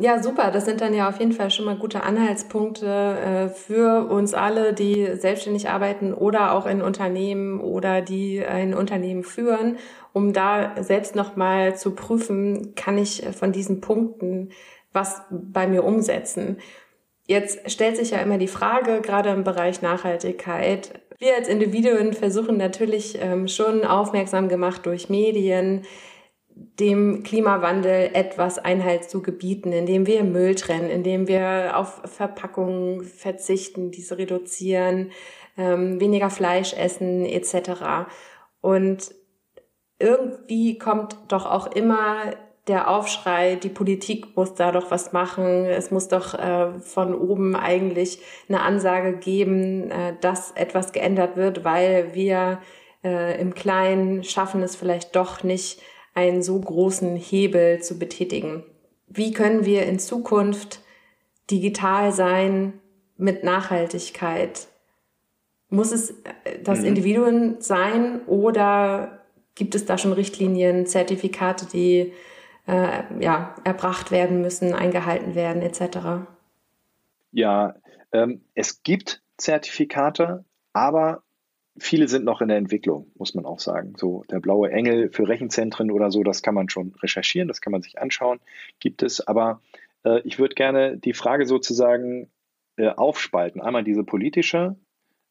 Ja, 0.00 0.20
super. 0.20 0.50
Das 0.50 0.64
sind 0.64 0.80
dann 0.80 0.92
ja 0.92 1.08
auf 1.08 1.20
jeden 1.20 1.32
Fall 1.32 1.50
schon 1.50 1.66
mal 1.66 1.76
gute 1.76 2.02
Anhaltspunkte 2.02 2.86
äh, 2.86 3.48
für 3.48 4.08
uns 4.10 4.34
alle, 4.34 4.72
die 4.72 5.14
selbstständig 5.14 5.68
arbeiten 5.68 6.12
oder 6.12 6.52
auch 6.52 6.66
in 6.66 6.82
Unternehmen 6.82 7.60
oder 7.60 8.02
die 8.02 8.44
ein 8.44 8.74
Unternehmen 8.74 9.22
führen, 9.22 9.78
um 10.12 10.32
da 10.32 10.82
selbst 10.82 11.14
nochmal 11.14 11.76
zu 11.76 11.92
prüfen, 11.94 12.74
kann 12.74 12.98
ich 12.98 13.24
von 13.38 13.52
diesen 13.52 13.80
Punkten 13.80 14.50
was 14.92 15.22
bei 15.30 15.66
mir 15.68 15.84
umsetzen. 15.84 16.58
Jetzt 17.26 17.70
stellt 17.70 17.96
sich 17.96 18.10
ja 18.10 18.18
immer 18.18 18.38
die 18.38 18.48
Frage, 18.48 19.00
gerade 19.00 19.30
im 19.30 19.44
Bereich 19.44 19.80
Nachhaltigkeit, 19.80 21.00
wir 21.18 21.36
als 21.36 21.48
Individuen 21.48 22.12
versuchen 22.12 22.56
natürlich 22.56 23.18
ähm, 23.20 23.48
schon 23.48 23.84
aufmerksam 23.84 24.48
gemacht 24.48 24.84
durch 24.84 25.08
Medien, 25.08 25.82
dem 26.54 27.22
Klimawandel 27.22 28.10
etwas 28.14 28.58
Einhalt 28.58 29.10
zu 29.10 29.22
gebieten, 29.22 29.72
indem 29.72 30.06
wir 30.06 30.22
Müll 30.22 30.54
trennen, 30.54 30.90
indem 30.90 31.26
wir 31.28 31.76
auf 31.76 32.00
Verpackungen 32.04 33.04
verzichten, 33.04 33.90
diese 33.90 34.18
reduzieren, 34.18 35.10
ähm, 35.56 36.00
weniger 36.00 36.30
Fleisch 36.30 36.72
essen 36.74 37.24
etc. 37.26 38.08
Und 38.60 39.14
irgendwie 39.98 40.78
kommt 40.78 41.16
doch 41.28 41.46
auch 41.46 41.66
immer 41.68 42.34
der 42.66 42.88
Aufschrei, 42.88 43.56
die 43.56 43.68
Politik 43.68 44.36
muss 44.36 44.54
da 44.54 44.72
doch 44.72 44.90
was 44.90 45.12
machen, 45.12 45.66
es 45.66 45.90
muss 45.90 46.08
doch 46.08 46.34
äh, 46.34 46.78
von 46.80 47.14
oben 47.14 47.56
eigentlich 47.56 48.20
eine 48.48 48.62
Ansage 48.62 49.18
geben, 49.18 49.90
äh, 49.90 50.14
dass 50.20 50.52
etwas 50.52 50.92
geändert 50.92 51.36
wird, 51.36 51.64
weil 51.64 52.14
wir 52.14 52.60
äh, 53.04 53.38
im 53.38 53.54
Kleinen 53.54 54.24
schaffen 54.24 54.62
es 54.62 54.76
vielleicht 54.76 55.14
doch 55.14 55.42
nicht, 55.42 55.82
einen 56.14 56.42
so 56.42 56.58
großen 56.60 57.16
Hebel 57.16 57.82
zu 57.82 57.98
betätigen. 57.98 58.64
Wie 59.08 59.32
können 59.32 59.64
wir 59.64 59.84
in 59.86 59.98
Zukunft 59.98 60.80
digital 61.50 62.12
sein 62.12 62.80
mit 63.16 63.44
Nachhaltigkeit? 63.44 64.68
Muss 65.68 65.92
es 65.92 66.10
äh, 66.10 66.62
das 66.62 66.80
mhm. 66.80 66.86
Individuum 66.86 67.56
sein 67.60 68.22
oder 68.26 69.24
gibt 69.54 69.74
es 69.74 69.84
da 69.84 69.98
schon 69.98 70.12
Richtlinien, 70.12 70.86
Zertifikate, 70.86 71.66
die 71.66 72.12
äh, 72.66 73.02
ja, 73.20 73.54
erbracht 73.64 74.10
werden 74.10 74.40
müssen, 74.40 74.72
eingehalten 74.72 75.34
werden 75.34 75.62
etc.? 75.62 76.26
Ja, 77.32 77.74
ähm, 78.12 78.42
es 78.54 78.82
gibt 78.82 79.22
Zertifikate, 79.36 80.44
aber 80.72 81.23
viele 81.78 82.08
sind 82.08 82.24
noch 82.24 82.40
in 82.40 82.48
der 82.48 82.56
Entwicklung, 82.56 83.10
muss 83.16 83.34
man 83.34 83.44
auch 83.44 83.60
sagen. 83.60 83.94
So 83.96 84.24
der 84.30 84.40
blaue 84.40 84.70
Engel 84.70 85.10
für 85.10 85.28
Rechenzentren 85.28 85.90
oder 85.90 86.10
so, 86.10 86.22
das 86.22 86.42
kann 86.42 86.54
man 86.54 86.68
schon 86.68 86.94
recherchieren, 87.02 87.48
das 87.48 87.60
kann 87.60 87.72
man 87.72 87.82
sich 87.82 88.00
anschauen, 88.00 88.40
gibt 88.80 89.02
es. 89.02 89.26
Aber 89.26 89.60
äh, 90.04 90.20
ich 90.24 90.38
würde 90.38 90.54
gerne 90.54 90.96
die 90.96 91.14
Frage 91.14 91.46
sozusagen 91.46 92.30
äh, 92.76 92.88
aufspalten. 92.88 93.60
Einmal 93.60 93.84
diese 93.84 94.04
politische 94.04 94.76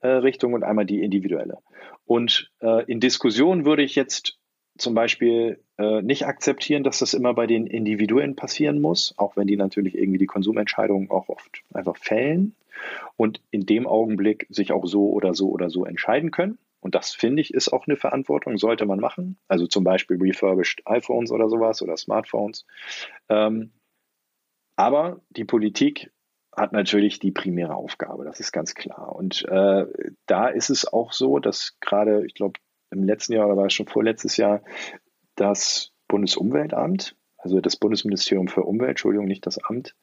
äh, 0.02 0.08
Richtung 0.08 0.54
und 0.54 0.64
einmal 0.64 0.86
die 0.86 1.02
individuelle. 1.02 1.60
Und 2.06 2.52
äh, 2.62 2.84
in 2.92 3.00
Diskussion 3.00 3.66
würde 3.66 3.84
ich 3.84 3.96
jetzt 3.96 4.38
zum 4.78 4.96
Beispiel 4.96 5.60
äh, 5.78 6.02
nicht 6.02 6.26
akzeptieren, 6.26 6.84
dass 6.84 7.00
das 7.00 7.14
immer 7.14 7.34
bei 7.34 7.48
den 7.48 7.68
Individuen 7.68 8.36
passieren 8.36 8.82
muss, 8.82 9.14
auch 9.18 9.38
wenn 9.38 9.48
die 9.48 9.56
natürlich 9.56 9.96
irgendwie 9.96 10.18
die 10.18 10.26
Konsumentscheidungen 10.26 11.12
auch 11.12 11.30
oft 11.30 11.62
einfach 11.74 11.96
fällen 11.98 12.56
und 13.16 13.42
in 13.52 13.66
dem 13.66 13.88
Augenblick 13.88 14.48
sich 14.50 14.72
auch 14.72 14.86
so 14.86 15.10
oder 15.10 15.34
so 15.34 15.50
oder 15.50 15.70
so 15.70 15.86
entscheiden 15.86 16.32
können. 16.32 16.58
Und 16.80 16.96
das 16.96 17.14
finde 17.14 17.42
ich 17.42 17.54
ist 17.54 17.72
auch 17.72 17.88
eine 17.88 17.96
Verantwortung, 17.96 18.58
sollte 18.58 18.86
man 18.86 19.00
machen. 19.00 19.38
Also 19.48 19.68
zum 19.68 19.84
Beispiel 19.84 20.18
refurbished 20.22 20.82
iPhones 20.86 21.32
oder 21.32 21.48
sowas 21.50 21.82
oder 21.82 21.96
Smartphones. 21.96 22.66
Ähm, 23.30 23.72
aber 24.76 25.22
die 25.30 25.46
Politik 25.46 26.12
hat 26.56 26.74
natürlich 26.74 27.20
die 27.20 27.32
primäre 27.32 27.76
Aufgabe, 27.76 28.26
das 28.26 28.40
ist 28.40 28.52
ganz 28.52 28.76
klar. 28.76 29.16
Und 29.16 29.44
äh, 29.46 29.86
da 30.26 30.48
ist 30.48 30.70
es 30.70 30.86
auch 30.92 31.12
so, 31.14 31.40
dass 31.40 31.78
gerade, 31.80 32.26
ich 32.26 32.34
glaube, 32.34 32.60
im 32.92 33.04
letzten 33.04 33.34
Jahr 33.34 33.48
oder 33.48 33.58
war 33.58 33.66
es 33.68 33.74
schon 33.74 33.88
vorletztes 33.88 34.38
Jahr, 34.38 34.62
das 35.36 35.92
Bundesumweltamt, 36.08 37.16
also 37.38 37.60
das 37.60 37.76
Bundesministerium 37.76 38.48
für 38.48 38.64
Umwelt, 38.64 38.92
Entschuldigung, 38.92 39.28
nicht 39.28 39.46
das 39.46 39.58
Amt, 39.58 39.96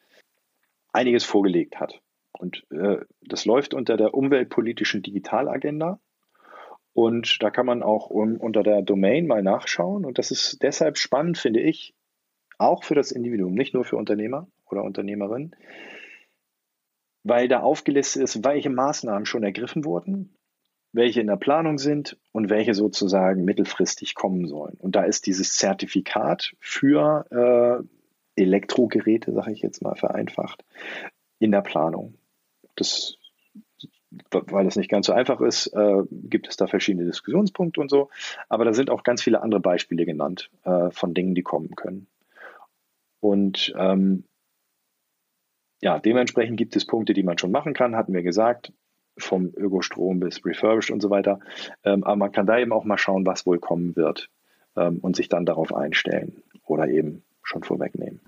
einiges 0.92 1.24
vorgelegt 1.24 1.78
hat. 1.78 2.00
Und 2.40 2.64
äh, 2.70 2.98
das 3.22 3.44
läuft 3.44 3.74
unter 3.74 3.96
der 3.96 4.14
umweltpolitischen 4.14 5.03
Digitalagenda. 5.03 6.00
Und 6.92 7.42
da 7.42 7.50
kann 7.50 7.66
man 7.66 7.83
auch 7.83 8.11
um, 8.11 8.37
unter 8.37 8.62
der 8.62 8.83
Domain 8.83 9.26
mal 9.26 9.42
nachschauen. 9.42 10.05
Und 10.05 10.18
das 10.18 10.31
ist 10.31 10.62
deshalb 10.62 10.98
spannend, 10.98 11.38
finde 11.38 11.61
ich, 11.61 11.94
auch 12.59 12.85
für 12.85 12.94
das 12.94 13.12
Individuum, 13.12 13.55
nicht 13.55 13.74
nur 13.74 13.85
für 13.85 13.96
Unternehmer 13.96 14.48
oder 14.68 14.83
Unternehmerinnen, 14.83 15.55
weil 17.22 17.48
da 17.48 17.61
aufgelistet 17.61 18.22
ist, 18.22 18.44
welche 18.44 18.70
Maßnahmen 18.70 19.26
schon 19.26 19.42
ergriffen 19.42 19.85
wurden 19.85 20.35
welche 20.92 21.20
in 21.20 21.29
der 21.29 21.37
Planung 21.37 21.79
sind 21.79 22.18
und 22.33 22.50
welche 22.50 22.74
sozusagen 22.74 23.44
mittelfristig 23.44 24.14
kommen 24.14 24.46
sollen. 24.46 24.76
Und 24.79 24.96
da 24.96 25.05
ist 25.05 25.26
dieses 25.26 25.57
Zertifikat 25.57 26.53
für 26.59 27.26
äh, 28.37 28.40
Elektrogeräte, 28.40 29.33
sage 29.33 29.53
ich 29.53 29.61
jetzt 29.61 29.83
mal 29.83 29.94
vereinfacht, 29.94 30.64
in 31.38 31.53
der 31.53 31.62
Planung. 31.62 32.14
Das, 32.80 33.16
weil 34.30 34.66
es 34.66 34.76
nicht 34.76 34.90
ganz 34.90 35.06
so 35.06 35.12
einfach 35.12 35.40
ist, 35.40 35.68
äh, 35.68 36.02
gibt 36.10 36.48
es 36.48 36.56
da 36.56 36.66
verschiedene 36.66 37.04
Diskussionspunkte 37.04 37.80
und 37.80 37.90
so. 37.90 38.10
Aber 38.48 38.64
da 38.64 38.72
sind 38.72 38.90
auch 38.90 39.02
ganz 39.02 39.22
viele 39.22 39.42
andere 39.42 39.60
Beispiele 39.60 40.04
genannt 40.04 40.50
äh, 40.64 40.90
von 40.90 41.14
Dingen, 41.14 41.34
die 41.34 41.42
kommen 41.42 41.76
können. 41.76 42.06
Und 43.20 43.72
ähm, 43.76 44.24
ja, 45.82 45.98
dementsprechend 45.98 46.56
gibt 46.56 46.76
es 46.76 46.86
Punkte, 46.86 47.12
die 47.12 47.22
man 47.22 47.38
schon 47.38 47.52
machen 47.52 47.74
kann, 47.74 47.96
hatten 47.96 48.12
wir 48.12 48.22
gesagt 48.22 48.72
vom 49.18 49.52
Ökostrom 49.54 50.20
bis 50.20 50.44
Refurbished 50.44 50.90
und 50.90 51.00
so 51.00 51.10
weiter. 51.10 51.40
Ähm, 51.84 52.04
aber 52.04 52.16
man 52.16 52.32
kann 52.32 52.46
da 52.46 52.58
eben 52.58 52.72
auch 52.72 52.84
mal 52.84 52.98
schauen, 52.98 53.26
was 53.26 53.46
wohl 53.46 53.58
kommen 53.58 53.96
wird 53.96 54.30
ähm, 54.76 54.98
und 54.98 55.16
sich 55.16 55.28
dann 55.28 55.46
darauf 55.46 55.74
einstellen 55.74 56.42
oder 56.64 56.88
eben 56.88 57.22
schon 57.42 57.62
vorwegnehmen. 57.62 58.20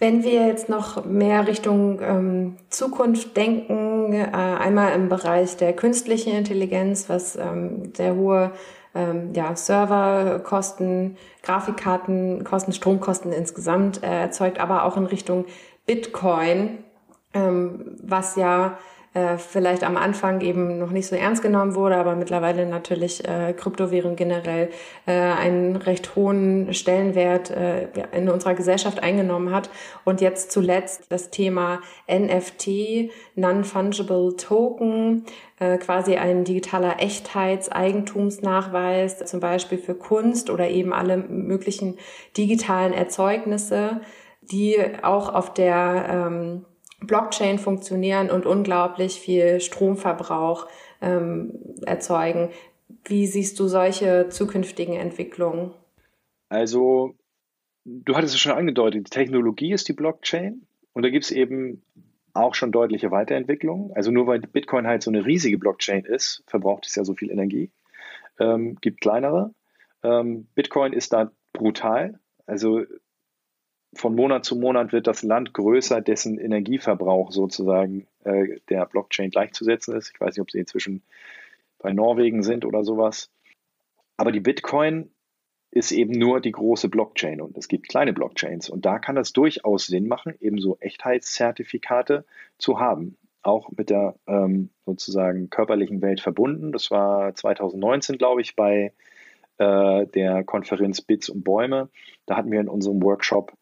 Wenn 0.00 0.24
wir 0.24 0.46
jetzt 0.46 0.70
noch 0.70 1.04
mehr 1.04 1.46
Richtung 1.46 2.00
ähm, 2.00 2.56
Zukunft 2.70 3.36
denken, 3.36 4.14
äh, 4.14 4.28
einmal 4.32 4.94
im 4.94 5.10
Bereich 5.10 5.58
der 5.58 5.74
künstlichen 5.74 6.32
Intelligenz, 6.32 7.10
was 7.10 7.36
ähm, 7.36 7.92
sehr 7.94 8.14
hohe 8.14 8.52
ähm, 8.94 9.34
ja, 9.34 9.54
Serverkosten, 9.54 11.18
Grafikkartenkosten, 11.42 12.72
Stromkosten 12.72 13.30
insgesamt 13.30 14.02
äh, 14.02 14.22
erzeugt, 14.22 14.58
aber 14.58 14.84
auch 14.84 14.96
in 14.96 15.04
Richtung 15.04 15.44
Bitcoin, 15.84 16.78
ähm, 17.34 17.98
was 18.02 18.36
ja 18.36 18.78
äh, 19.12 19.38
vielleicht 19.38 19.82
am 19.82 19.96
Anfang 19.96 20.40
eben 20.40 20.78
noch 20.78 20.92
nicht 20.92 21.08
so 21.08 21.16
ernst 21.16 21.42
genommen 21.42 21.74
wurde, 21.74 21.96
aber 21.96 22.14
mittlerweile 22.14 22.64
natürlich 22.64 23.26
äh, 23.26 23.54
Kryptowährung 23.54 24.14
generell 24.14 24.70
äh, 25.06 25.12
einen 25.12 25.74
recht 25.74 26.14
hohen 26.14 26.72
Stellenwert 26.72 27.50
äh, 27.50 27.88
in 28.12 28.28
unserer 28.28 28.54
Gesellschaft 28.54 29.02
eingenommen 29.02 29.52
hat. 29.52 29.68
Und 30.04 30.20
jetzt 30.20 30.52
zuletzt 30.52 31.06
das 31.08 31.30
Thema 31.30 31.80
NFT, 32.08 33.10
Non-Fungible 33.34 34.36
Token, 34.36 35.24
äh, 35.58 35.78
quasi 35.78 36.14
ein 36.14 36.44
digitaler 36.44 37.02
Echtheitseigentumsnachweis, 37.02 39.24
zum 39.24 39.40
Beispiel 39.40 39.78
für 39.78 39.96
Kunst 39.96 40.50
oder 40.50 40.68
eben 40.68 40.92
alle 40.92 41.16
möglichen 41.16 41.98
digitalen 42.36 42.92
Erzeugnisse, 42.92 44.02
die 44.40 44.76
auch 45.02 45.34
auf 45.34 45.52
der 45.52 46.06
ähm, 46.08 46.64
Blockchain 47.00 47.58
funktionieren 47.58 48.30
und 48.30 48.46
unglaublich 48.46 49.20
viel 49.20 49.60
Stromverbrauch 49.60 50.66
ähm, 51.00 51.58
erzeugen. 51.86 52.50
Wie 53.04 53.26
siehst 53.26 53.58
du 53.58 53.66
solche 53.66 54.28
zukünftigen 54.28 54.94
Entwicklungen? 54.94 55.72
Also, 56.48 57.14
du 57.84 58.16
hattest 58.16 58.34
es 58.34 58.40
schon 58.40 58.52
angedeutet, 58.52 59.06
die 59.06 59.10
Technologie 59.10 59.72
ist 59.72 59.88
die 59.88 59.92
Blockchain 59.92 60.66
und 60.92 61.02
da 61.02 61.10
gibt 61.10 61.24
es 61.24 61.30
eben 61.30 61.82
auch 62.34 62.54
schon 62.54 62.72
deutliche 62.72 63.10
Weiterentwicklungen. 63.10 63.92
Also 63.94 64.10
nur 64.10 64.26
weil 64.26 64.40
Bitcoin 64.40 64.86
halt 64.86 65.02
so 65.02 65.10
eine 65.10 65.24
riesige 65.24 65.58
Blockchain 65.58 66.04
ist, 66.04 66.42
verbraucht 66.46 66.86
es 66.86 66.94
ja 66.94 67.04
so 67.04 67.14
viel 67.14 67.30
Energie. 67.30 67.70
Ähm, 68.38 68.76
gibt 68.80 69.00
kleinere. 69.00 69.52
Ähm, 70.02 70.46
Bitcoin 70.54 70.92
ist 70.92 71.12
da 71.12 71.30
brutal. 71.52 72.20
Also 72.46 72.82
von 73.94 74.14
Monat 74.14 74.44
zu 74.44 74.56
Monat 74.56 74.92
wird 74.92 75.06
das 75.06 75.22
Land 75.22 75.52
größer, 75.52 76.00
dessen 76.00 76.38
Energieverbrauch 76.38 77.32
sozusagen 77.32 78.06
äh, 78.24 78.60
der 78.68 78.86
Blockchain 78.86 79.30
gleichzusetzen 79.30 79.96
ist. 79.96 80.12
Ich 80.14 80.20
weiß 80.20 80.36
nicht, 80.36 80.42
ob 80.42 80.50
sie 80.50 80.60
inzwischen 80.60 81.02
bei 81.78 81.92
Norwegen 81.92 82.42
sind 82.42 82.64
oder 82.64 82.84
sowas. 82.84 83.30
Aber 84.16 84.32
die 84.32 84.40
Bitcoin 84.40 85.10
ist 85.72 85.92
eben 85.92 86.12
nur 86.12 86.40
die 86.40 86.52
große 86.52 86.88
Blockchain 86.88 87.40
und 87.40 87.56
es 87.56 87.68
gibt 87.68 87.88
kleine 87.88 88.12
Blockchains. 88.12 88.68
Und 88.68 88.84
da 88.84 88.98
kann 88.98 89.16
es 89.16 89.32
durchaus 89.32 89.86
Sinn 89.86 90.08
machen, 90.08 90.34
ebenso 90.40 90.76
Echtheitszertifikate 90.80 92.24
zu 92.58 92.80
haben. 92.80 93.16
Auch 93.42 93.70
mit 93.70 93.88
der 93.88 94.16
ähm, 94.26 94.70
sozusagen 94.84 95.48
körperlichen 95.48 96.02
Welt 96.02 96.20
verbunden. 96.20 96.72
Das 96.72 96.90
war 96.90 97.34
2019, 97.34 98.18
glaube 98.18 98.42
ich, 98.42 98.54
bei 98.54 98.92
äh, 99.58 100.06
der 100.06 100.44
Konferenz 100.44 101.00
Bits 101.00 101.30
und 101.30 101.42
Bäume. 101.44 101.88
Da 102.26 102.36
hatten 102.36 102.50
wir 102.50 102.60
in 102.60 102.68
unserem 102.68 103.02
Workshop 103.02 103.52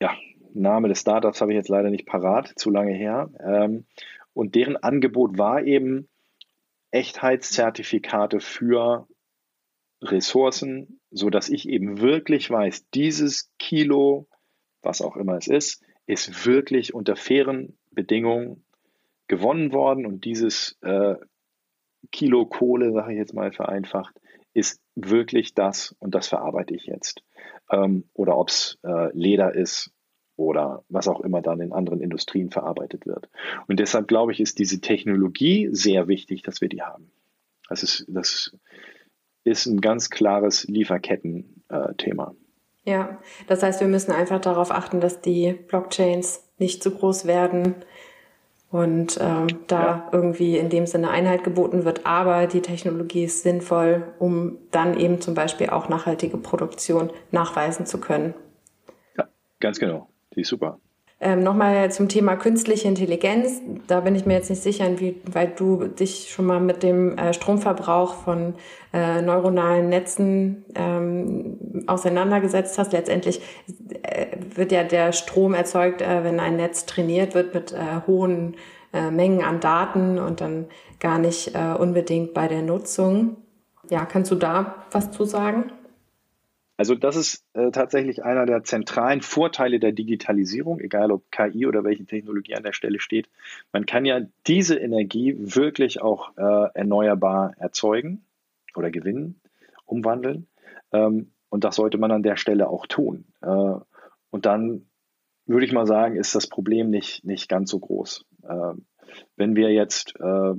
ja, 0.00 0.14
Name 0.54 0.88
des 0.88 1.00
Startups 1.00 1.40
habe 1.40 1.52
ich 1.52 1.56
jetzt 1.56 1.68
leider 1.68 1.90
nicht 1.90 2.06
parat, 2.06 2.52
zu 2.56 2.70
lange 2.70 2.94
her. 2.94 3.30
Ähm, 3.40 3.86
und 4.32 4.54
deren 4.54 4.76
Angebot 4.76 5.38
war 5.38 5.62
eben 5.62 6.08
Echtheitszertifikate 6.90 8.40
für 8.40 9.06
Ressourcen, 10.02 11.00
so 11.10 11.30
dass 11.30 11.48
ich 11.48 11.68
eben 11.68 12.00
wirklich 12.00 12.50
weiß, 12.50 12.88
dieses 12.90 13.50
Kilo, 13.58 14.28
was 14.82 15.00
auch 15.00 15.16
immer 15.16 15.36
es 15.36 15.48
ist, 15.48 15.82
ist 16.06 16.46
wirklich 16.46 16.94
unter 16.94 17.16
fairen 17.16 17.78
Bedingungen 17.90 18.64
gewonnen 19.26 19.72
worden 19.72 20.06
und 20.06 20.24
dieses 20.24 20.78
äh, 20.82 21.16
Kilo 22.12 22.46
Kohle, 22.46 22.92
sage 22.92 23.12
ich 23.12 23.18
jetzt 23.18 23.34
mal 23.34 23.52
vereinfacht, 23.52 24.14
ist 24.54 24.80
wirklich 24.94 25.54
das 25.54 25.94
und 25.98 26.14
das 26.14 26.28
verarbeite 26.28 26.74
ich 26.74 26.86
jetzt 26.86 27.22
ähm, 27.70 28.04
oder 28.14 28.36
ob 28.36 28.48
es 28.48 28.78
äh, 28.84 29.16
Leder 29.16 29.54
ist 29.54 29.90
oder 30.36 30.84
was 30.88 31.08
auch 31.08 31.20
immer 31.20 31.40
dann 31.42 31.60
in 31.60 31.72
anderen 31.72 32.00
Industrien 32.00 32.50
verarbeitet 32.50 33.06
wird. 33.06 33.28
Und 33.68 33.80
deshalb 33.80 34.08
glaube 34.08 34.32
ich, 34.32 34.40
ist 34.40 34.58
diese 34.58 34.80
Technologie 34.80 35.68
sehr 35.72 36.08
wichtig, 36.08 36.42
dass 36.42 36.60
wir 36.60 36.68
die 36.68 36.82
haben. 36.82 37.10
Das 37.68 37.82
ist, 37.82 38.04
das 38.08 38.54
ist 39.44 39.66
ein 39.66 39.80
ganz 39.80 40.10
klares 40.10 40.64
Lieferketten-Thema. 40.64 42.34
Ja, 42.84 43.20
das 43.48 43.62
heißt, 43.62 43.80
wir 43.80 43.88
müssen 43.88 44.12
einfach 44.12 44.40
darauf 44.40 44.70
achten, 44.70 45.00
dass 45.00 45.20
die 45.20 45.52
Blockchains 45.52 46.44
nicht 46.58 46.82
zu 46.82 46.92
groß 46.92 47.26
werden 47.26 47.74
und 48.76 49.18
ähm, 49.22 49.46
da 49.68 49.80
ja. 49.80 50.08
irgendwie 50.12 50.58
in 50.58 50.68
dem 50.68 50.84
Sinne 50.84 51.08
Einhalt 51.08 51.44
geboten 51.44 51.86
wird. 51.86 52.04
Aber 52.04 52.46
die 52.46 52.60
Technologie 52.60 53.24
ist 53.24 53.42
sinnvoll, 53.42 54.12
um 54.18 54.58
dann 54.70 54.98
eben 54.98 55.22
zum 55.22 55.32
Beispiel 55.32 55.70
auch 55.70 55.88
nachhaltige 55.88 56.36
Produktion 56.36 57.10
nachweisen 57.30 57.86
zu 57.86 57.98
können. 57.98 58.34
Ja, 59.16 59.28
ganz 59.60 59.78
genau. 59.78 60.10
Die 60.34 60.42
ist 60.42 60.48
super. 60.48 60.78
Ähm, 61.18 61.42
Nochmal 61.42 61.90
zum 61.92 62.10
Thema 62.10 62.36
künstliche 62.36 62.88
Intelligenz. 62.88 63.62
Da 63.86 64.00
bin 64.00 64.14
ich 64.14 64.26
mir 64.26 64.34
jetzt 64.34 64.50
nicht 64.50 64.62
sicher, 64.62 64.86
inwieweit 64.86 65.58
du 65.58 65.86
dich 65.86 66.30
schon 66.30 66.44
mal 66.44 66.60
mit 66.60 66.82
dem 66.82 67.16
äh, 67.16 67.32
Stromverbrauch 67.32 68.14
von 68.14 68.54
äh, 68.92 69.22
neuronalen 69.22 69.88
Netzen 69.88 70.66
ähm, 70.74 71.84
auseinandergesetzt 71.86 72.78
hast. 72.78 72.92
Letztendlich 72.92 73.40
äh, 74.02 74.26
wird 74.54 74.72
ja 74.72 74.84
der 74.84 75.12
Strom 75.12 75.54
erzeugt, 75.54 76.02
äh, 76.02 76.22
wenn 76.22 76.38
ein 76.38 76.56
Netz 76.56 76.84
trainiert 76.84 77.34
wird 77.34 77.54
mit 77.54 77.72
äh, 77.72 78.06
hohen 78.06 78.56
Mengen 79.10 79.44
an 79.44 79.60
Daten 79.60 80.18
und 80.18 80.40
dann 80.40 80.66
gar 81.00 81.18
nicht 81.18 81.54
unbedingt 81.54 82.32
bei 82.32 82.48
der 82.48 82.62
Nutzung. 82.62 83.36
Ja, 83.90 84.06
kannst 84.06 84.30
du 84.30 84.36
da 84.36 84.86
was 84.90 85.10
zu 85.10 85.24
sagen? 85.24 85.70
Also 86.76 86.94
das 86.94 87.16
ist 87.16 87.44
äh, 87.54 87.70
tatsächlich 87.70 88.24
einer 88.24 88.44
der 88.44 88.62
zentralen 88.62 89.22
Vorteile 89.22 89.80
der 89.80 89.92
Digitalisierung, 89.92 90.80
egal 90.80 91.10
ob 91.10 91.30
KI 91.30 91.66
oder 91.66 91.84
welche 91.84 92.04
Technologie 92.04 92.54
an 92.54 92.62
der 92.62 92.74
Stelle 92.74 93.00
steht. 93.00 93.28
Man 93.72 93.86
kann 93.86 94.04
ja 94.04 94.20
diese 94.46 94.76
Energie 94.76 95.34
wirklich 95.38 96.02
auch 96.02 96.36
äh, 96.36 96.68
erneuerbar 96.74 97.54
erzeugen 97.58 98.24
oder 98.74 98.90
gewinnen, 98.90 99.40
umwandeln. 99.86 100.46
Ähm, 100.92 101.32
und 101.48 101.64
das 101.64 101.76
sollte 101.76 101.96
man 101.96 102.10
an 102.10 102.22
der 102.22 102.36
Stelle 102.36 102.68
auch 102.68 102.86
tun. 102.86 103.24
Äh, 103.40 103.74
und 104.30 104.44
dann 104.44 104.86
würde 105.46 105.64
ich 105.64 105.72
mal 105.72 105.86
sagen, 105.86 106.16
ist 106.16 106.34
das 106.34 106.46
Problem 106.46 106.90
nicht, 106.90 107.24
nicht 107.24 107.48
ganz 107.48 107.70
so 107.70 107.78
groß. 107.78 108.26
Ähm, 108.48 108.84
wenn 109.36 109.56
wir 109.56 109.72
jetzt 109.72 110.14
äh, 110.20 110.54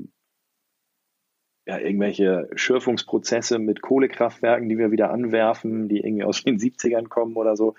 ja, 1.67 1.77
irgendwelche 1.77 2.49
Schürfungsprozesse 2.55 3.59
mit 3.59 3.81
Kohlekraftwerken, 3.81 4.69
die 4.69 4.77
wir 4.77 4.89
wieder 4.89 5.11
anwerfen, 5.11 5.89
die 5.89 5.99
irgendwie 5.99 6.23
aus 6.23 6.43
den 6.43 6.57
70ern 6.59 7.09
kommen 7.09 7.35
oder 7.35 7.57
so, 7.57 7.75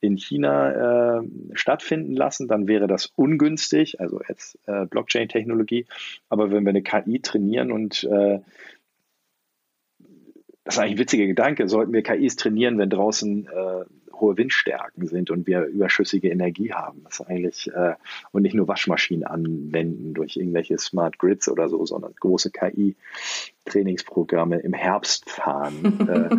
in 0.00 0.16
China 0.16 1.18
äh, 1.18 1.22
stattfinden 1.54 2.12
lassen, 2.12 2.46
dann 2.46 2.68
wäre 2.68 2.86
das 2.86 3.12
ungünstig, 3.16 4.00
also 4.00 4.20
jetzt 4.28 4.58
äh, 4.66 4.86
Blockchain-Technologie. 4.86 5.86
Aber 6.28 6.52
wenn 6.52 6.64
wir 6.64 6.70
eine 6.70 6.82
KI 6.82 7.20
trainieren 7.20 7.72
und 7.72 8.04
äh, 8.04 8.38
das 10.64 10.76
ist 10.76 10.78
eigentlich 10.78 10.92
ein 10.92 10.98
witziger 10.98 11.26
Gedanke, 11.26 11.68
sollten 11.68 11.92
wir 11.92 12.02
KIs 12.04 12.36
trainieren, 12.36 12.78
wenn 12.78 12.90
draußen 12.90 13.48
äh, 13.48 13.84
hohe 14.20 14.36
Windstärken 14.36 15.06
sind 15.06 15.30
und 15.30 15.46
wir 15.46 15.64
überschüssige 15.64 16.28
Energie 16.28 16.72
haben. 16.72 17.04
Das 17.04 17.20
ist 17.20 17.26
eigentlich 17.26 17.72
äh, 17.72 17.94
und 18.32 18.42
nicht 18.42 18.54
nur 18.54 18.66
Waschmaschinen 18.68 19.24
anwenden 19.24 20.12
durch 20.14 20.36
irgendwelche 20.36 20.78
Smart 20.78 21.18
Grids 21.18 21.48
oder 21.48 21.68
so, 21.68 21.84
sondern 21.86 22.14
große 22.18 22.50
KI-Trainingsprogramme 22.50 24.58
im 24.60 24.72
Herbst 24.72 25.30
fahren. 25.30 26.08
äh, 26.08 26.30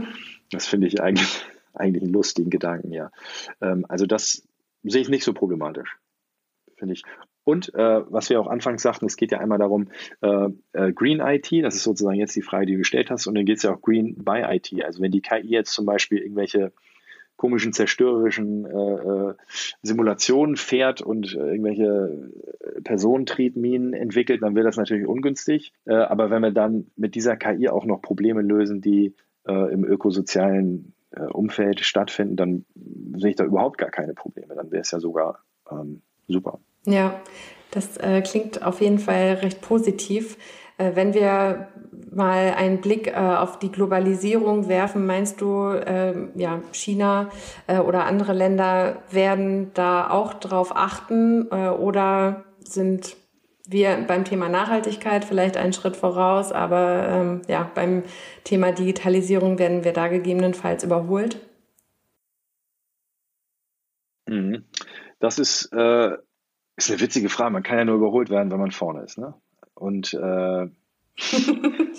das 0.52 0.68
finde 0.68 0.88
ich 0.88 1.02
eigentlich, 1.02 1.46
eigentlich 1.74 2.04
einen 2.04 2.14
lustigen 2.14 2.50
Gedanken, 2.50 2.92
ja. 2.92 3.12
Ähm, 3.62 3.86
also 3.90 4.06
das 4.06 4.46
sehe 4.84 5.02
ich 5.02 5.10
nicht 5.10 5.24
so 5.24 5.34
problematisch, 5.34 5.98
finde 6.76 6.94
ich. 6.94 7.04
Und 7.46 7.74
äh, 7.76 8.02
was 8.10 8.30
wir 8.30 8.40
auch 8.40 8.48
anfangs 8.48 8.82
sagten, 8.82 9.06
es 9.06 9.18
geht 9.18 9.32
ja 9.32 9.40
einmal 9.40 9.58
darum, 9.58 9.90
äh, 10.22 10.50
äh, 10.72 10.94
Green 10.94 11.20
IT, 11.20 11.52
das 11.64 11.76
ist 11.76 11.84
sozusagen 11.84 12.18
jetzt 12.18 12.36
die 12.36 12.42
Frage, 12.42 12.66
die 12.66 12.74
du 12.74 12.80
gestellt 12.80 13.12
hast, 13.12 13.28
und 13.28 13.36
dann 13.36 13.46
geht 13.46 13.58
es 13.58 13.64
ja 13.64 13.74
auch 13.74 13.82
Green 13.82 14.24
by 14.24 14.44
IT. 14.48 14.74
Also 14.84 15.02
wenn 15.02 15.12
die 15.12 15.22
KI 15.22 15.48
jetzt 15.48 15.74
zum 15.74 15.86
Beispiel 15.86 16.20
irgendwelche 16.20 16.72
komischen, 17.36 17.74
zerstörerischen 17.74 18.66
äh, 18.66 19.30
äh, 19.30 19.34
Simulationen 19.82 20.56
fährt 20.56 21.02
und 21.02 21.34
äh, 21.34 21.40
irgendwelche 21.40 22.32
Personentriebminen 22.84 23.94
entwickelt, 23.94 24.42
dann 24.42 24.56
wird 24.56 24.66
das 24.66 24.78
natürlich 24.78 25.08
ungünstig. 25.08 25.74
Äh, 25.86 25.94
aber 25.94 26.30
wenn 26.30 26.42
wir 26.42 26.52
dann 26.52 26.88
mit 26.96 27.16
dieser 27.16 27.36
KI 27.36 27.70
auch 27.70 27.86
noch 27.86 28.02
Probleme 28.02 28.42
lösen, 28.42 28.82
die 28.82 29.16
äh, 29.48 29.74
im 29.74 29.84
ökosozialen 29.84 30.94
äh, 31.12 31.22
Umfeld 31.22 31.82
stattfinden, 31.82 32.36
dann 32.36 32.66
sehe 33.16 33.32
ich 33.32 33.36
da 33.36 33.44
überhaupt 33.44 33.78
gar 33.78 33.92
keine 33.92 34.14
Probleme. 34.14 34.56
Dann 34.56 34.72
wäre 34.72 34.82
es 34.82 34.92
ja 34.92 35.00
sogar 35.00 35.40
ähm, 35.70 36.02
super. 36.28 36.60
Ja, 36.86 37.22
das 37.72 37.98
äh, 37.98 38.22
klingt 38.22 38.62
auf 38.62 38.82
jeden 38.82 39.00
Fall 39.00 39.40
recht 39.42 39.62
positiv. 39.62 40.38
Äh, 40.78 40.96
wenn 40.96 41.14
wir 41.14 41.68
mal 42.12 42.54
einen 42.56 42.82
Blick 42.82 43.08
äh, 43.08 43.14
auf 43.14 43.60
die 43.60 43.72
Globalisierung 43.72 44.68
werfen, 44.68 45.06
meinst 45.06 45.42
du, 45.42 45.72
ähm, 45.86 46.32
ja, 46.36 46.62
China 46.72 47.30
äh, 47.68 47.80
oder 47.80 48.06
andere 48.06 48.34
Länder 48.34 49.02
werden 49.10 49.72
da 49.74 50.10
auch 50.10 50.34
drauf 50.34 50.76
achten 50.76 51.48
oder 51.48 52.44
sind 52.60 53.16
wir 53.68 54.06
beim 54.08 54.26
Thema 54.26 54.50
Nachhaltigkeit 54.50 55.26
vielleicht 55.26 55.58
einen 55.58 55.74
Schritt 55.74 55.96
voraus, 55.96 56.52
aber 56.52 57.08
ähm, 57.10 57.42
ja, 57.48 57.70
beim 57.74 58.04
Thema 58.44 58.72
Digitalisierung 58.72 59.58
werden 59.60 59.84
wir 59.84 59.94
da 59.94 60.08
gegebenenfalls 60.08 60.84
überholt? 60.84 61.38
Mhm. 64.28 64.66
Das 65.20 65.40
ist 65.40 65.72
äh, 65.74 66.18
ist 66.76 66.90
eine 66.90 67.00
witzige 67.00 67.30
Frage. 67.30 67.52
Man 67.52 67.64
kann 67.64 67.78
ja 67.78 67.86
nur 67.86 67.96
überholt 67.96 68.30
werden, 68.30 68.52
wenn 68.52 68.60
man 68.60 68.72
vorne 68.72 69.04
ist. 69.04 69.18
Ne? 69.18 69.34
Und 69.84 70.14
äh, 70.14 70.18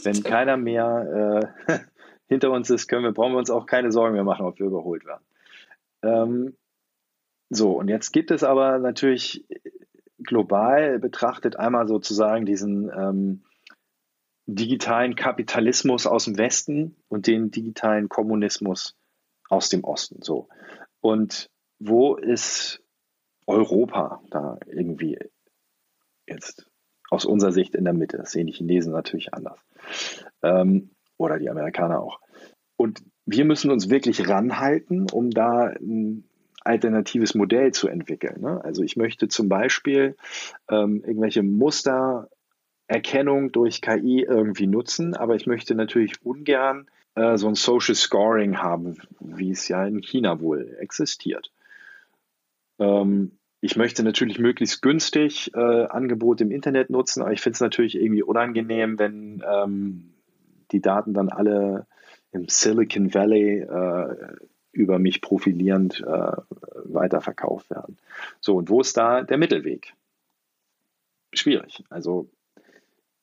wenn 0.05 0.23
keiner 0.23 0.57
mehr 0.57 1.53
äh, 1.69 1.79
hinter 2.27 2.51
uns 2.51 2.71
ist, 2.71 2.89
können 2.89 3.05
wir, 3.05 3.13
brauchen 3.13 3.33
wir 3.33 3.39
uns 3.39 3.51
auch 3.51 3.67
keine 3.67 3.93
Sorgen 3.93 4.15
mehr 4.15 4.25
machen, 4.25 4.47
ob 4.47 4.59
wir 4.59 4.67
überholt 4.67 5.05
werden. 5.05 5.25
Ähm, 6.03 6.57
so, 7.51 7.73
und 7.73 7.89
jetzt 7.89 8.13
gibt 8.13 8.31
es 8.31 8.43
aber 8.43 8.79
natürlich 8.79 9.45
global 10.19 10.99
betrachtet 10.99 11.57
einmal 11.57 11.87
sozusagen 11.87 12.47
diesen 12.47 12.91
ähm, 12.91 13.45
digitalen 14.47 15.15
Kapitalismus 15.15 16.07
aus 16.07 16.25
dem 16.25 16.39
Westen 16.39 16.97
und 17.09 17.27
den 17.27 17.51
digitalen 17.51 18.09
Kommunismus 18.09 18.97
aus 19.51 19.69
dem 19.69 19.85
Osten. 19.85 20.23
So. 20.23 20.49
Und 21.01 21.51
wo 21.79 22.17
ist 22.17 22.83
Europa 23.47 24.23
da 24.31 24.59
irgendwie 24.67 25.19
jetzt 26.27 26.67
aus 27.15 27.25
unserer 27.25 27.53
Sicht 27.53 27.75
in 27.75 27.85
der 27.85 27.95
Mitte. 27.95 28.17
Das 28.17 28.33
sehen 28.33 28.47
die 28.47 28.53
Chinesen 28.53 28.93
natürlich 28.93 29.35
anders. 29.35 29.59
Ähm, 30.43 30.91
oder 31.17 31.39
die 31.39 31.51
Amerikaner 31.51 32.01
auch. 32.01 32.21
Und 32.77 33.03
wir 33.25 33.45
müssen 33.45 33.71
uns 33.71 33.89
wirklich 33.89 34.29
ranhalten, 34.29 35.07
um 35.11 35.31
da 35.31 35.69
ein 35.69 36.25
alternatives 36.65 37.35
Modell 37.35 37.73
zu 37.73 37.89
entwickeln. 37.89 38.41
Ne? 38.41 38.63
Also 38.65 38.83
ich 38.83 38.97
möchte 38.97 39.29
zum 39.29 39.49
Beispiel 39.49 40.17
ähm, 40.69 41.03
irgendwelche 41.05 41.43
Mustererkennung 41.43 43.53
durch 43.53 43.81
KI 43.81 44.23
irgendwie 44.23 44.67
nutzen, 44.67 45.15
aber 45.15 45.37
ich 45.37 45.47
möchte 45.47 45.75
natürlich 45.75 46.15
ungern 46.23 46.89
äh, 47.15 47.37
so 47.37 47.49
ein 47.49 47.55
Social 47.55 47.95
Scoring 47.95 48.59
haben, 48.59 48.97
wie 49.21 49.51
es 49.51 49.69
ja 49.69 49.87
in 49.87 50.01
China 50.01 50.41
wohl 50.41 50.77
existiert. 50.81 51.53
Ähm, 52.79 53.39
ich 53.65 53.77
möchte 53.77 54.03
natürlich 54.03 54.39
möglichst 54.39 54.83
günstig 54.83 55.51
äh, 55.55 55.87
Angebote 55.87 56.45
im 56.45 56.51
Internet 56.51 56.91
nutzen, 56.91 57.23
aber 57.23 57.33
ich 57.33 57.41
finde 57.41 57.55
es 57.55 57.61
natürlich 57.61 57.95
irgendwie 57.95 58.23
unangenehm, 58.23 58.99
wenn 58.99 59.43
ähm, 59.51 60.13
die 60.71 60.83
Daten 60.83 61.15
dann 61.15 61.31
alle 61.31 61.87
im 62.31 62.47
Silicon 62.47 63.15
Valley 63.15 63.61
äh, 63.61 64.37
über 64.73 64.99
mich 64.99 65.23
profilierend 65.23 66.05
äh, 66.07 66.33
weiterverkauft 66.85 67.71
werden. 67.71 67.97
So, 68.39 68.57
und 68.57 68.69
wo 68.69 68.83
ist 68.83 68.99
da 68.99 69.23
der 69.23 69.39
Mittelweg? 69.39 69.95
Schwierig. 71.33 71.85
Also 71.89 72.29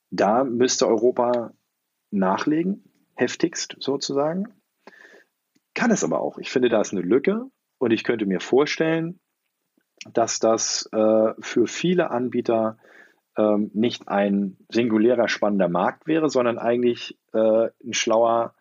da 0.09 0.43
müsste 0.43 0.87
Europa 0.87 1.53
nachlegen, 2.09 2.83
heftigst 3.13 3.75
sozusagen. 3.79 4.47
Kann 5.75 5.91
es 5.91 6.03
aber 6.03 6.19
auch. 6.19 6.39
Ich 6.39 6.49
finde, 6.49 6.69
da 6.69 6.81
ist 6.81 6.93
eine 6.93 7.01
Lücke 7.01 7.45
und 7.77 7.91
ich 7.91 8.03
könnte 8.03 8.25
mir 8.25 8.39
vorstellen, 8.39 9.19
dass 10.09 10.39
das 10.39 10.89
äh, 10.93 11.33
für 11.39 11.67
viele 11.67 12.11
Anbieter 12.11 12.77
ähm, 13.37 13.71
nicht 13.73 14.07
ein 14.07 14.57
singulärer 14.69 15.27
spannender 15.27 15.69
Markt 15.69 16.07
wäre, 16.07 16.29
sondern 16.29 16.57
eigentlich 16.57 17.17
äh, 17.33 17.69
ein 17.83 17.93
schlauer, 17.93 18.53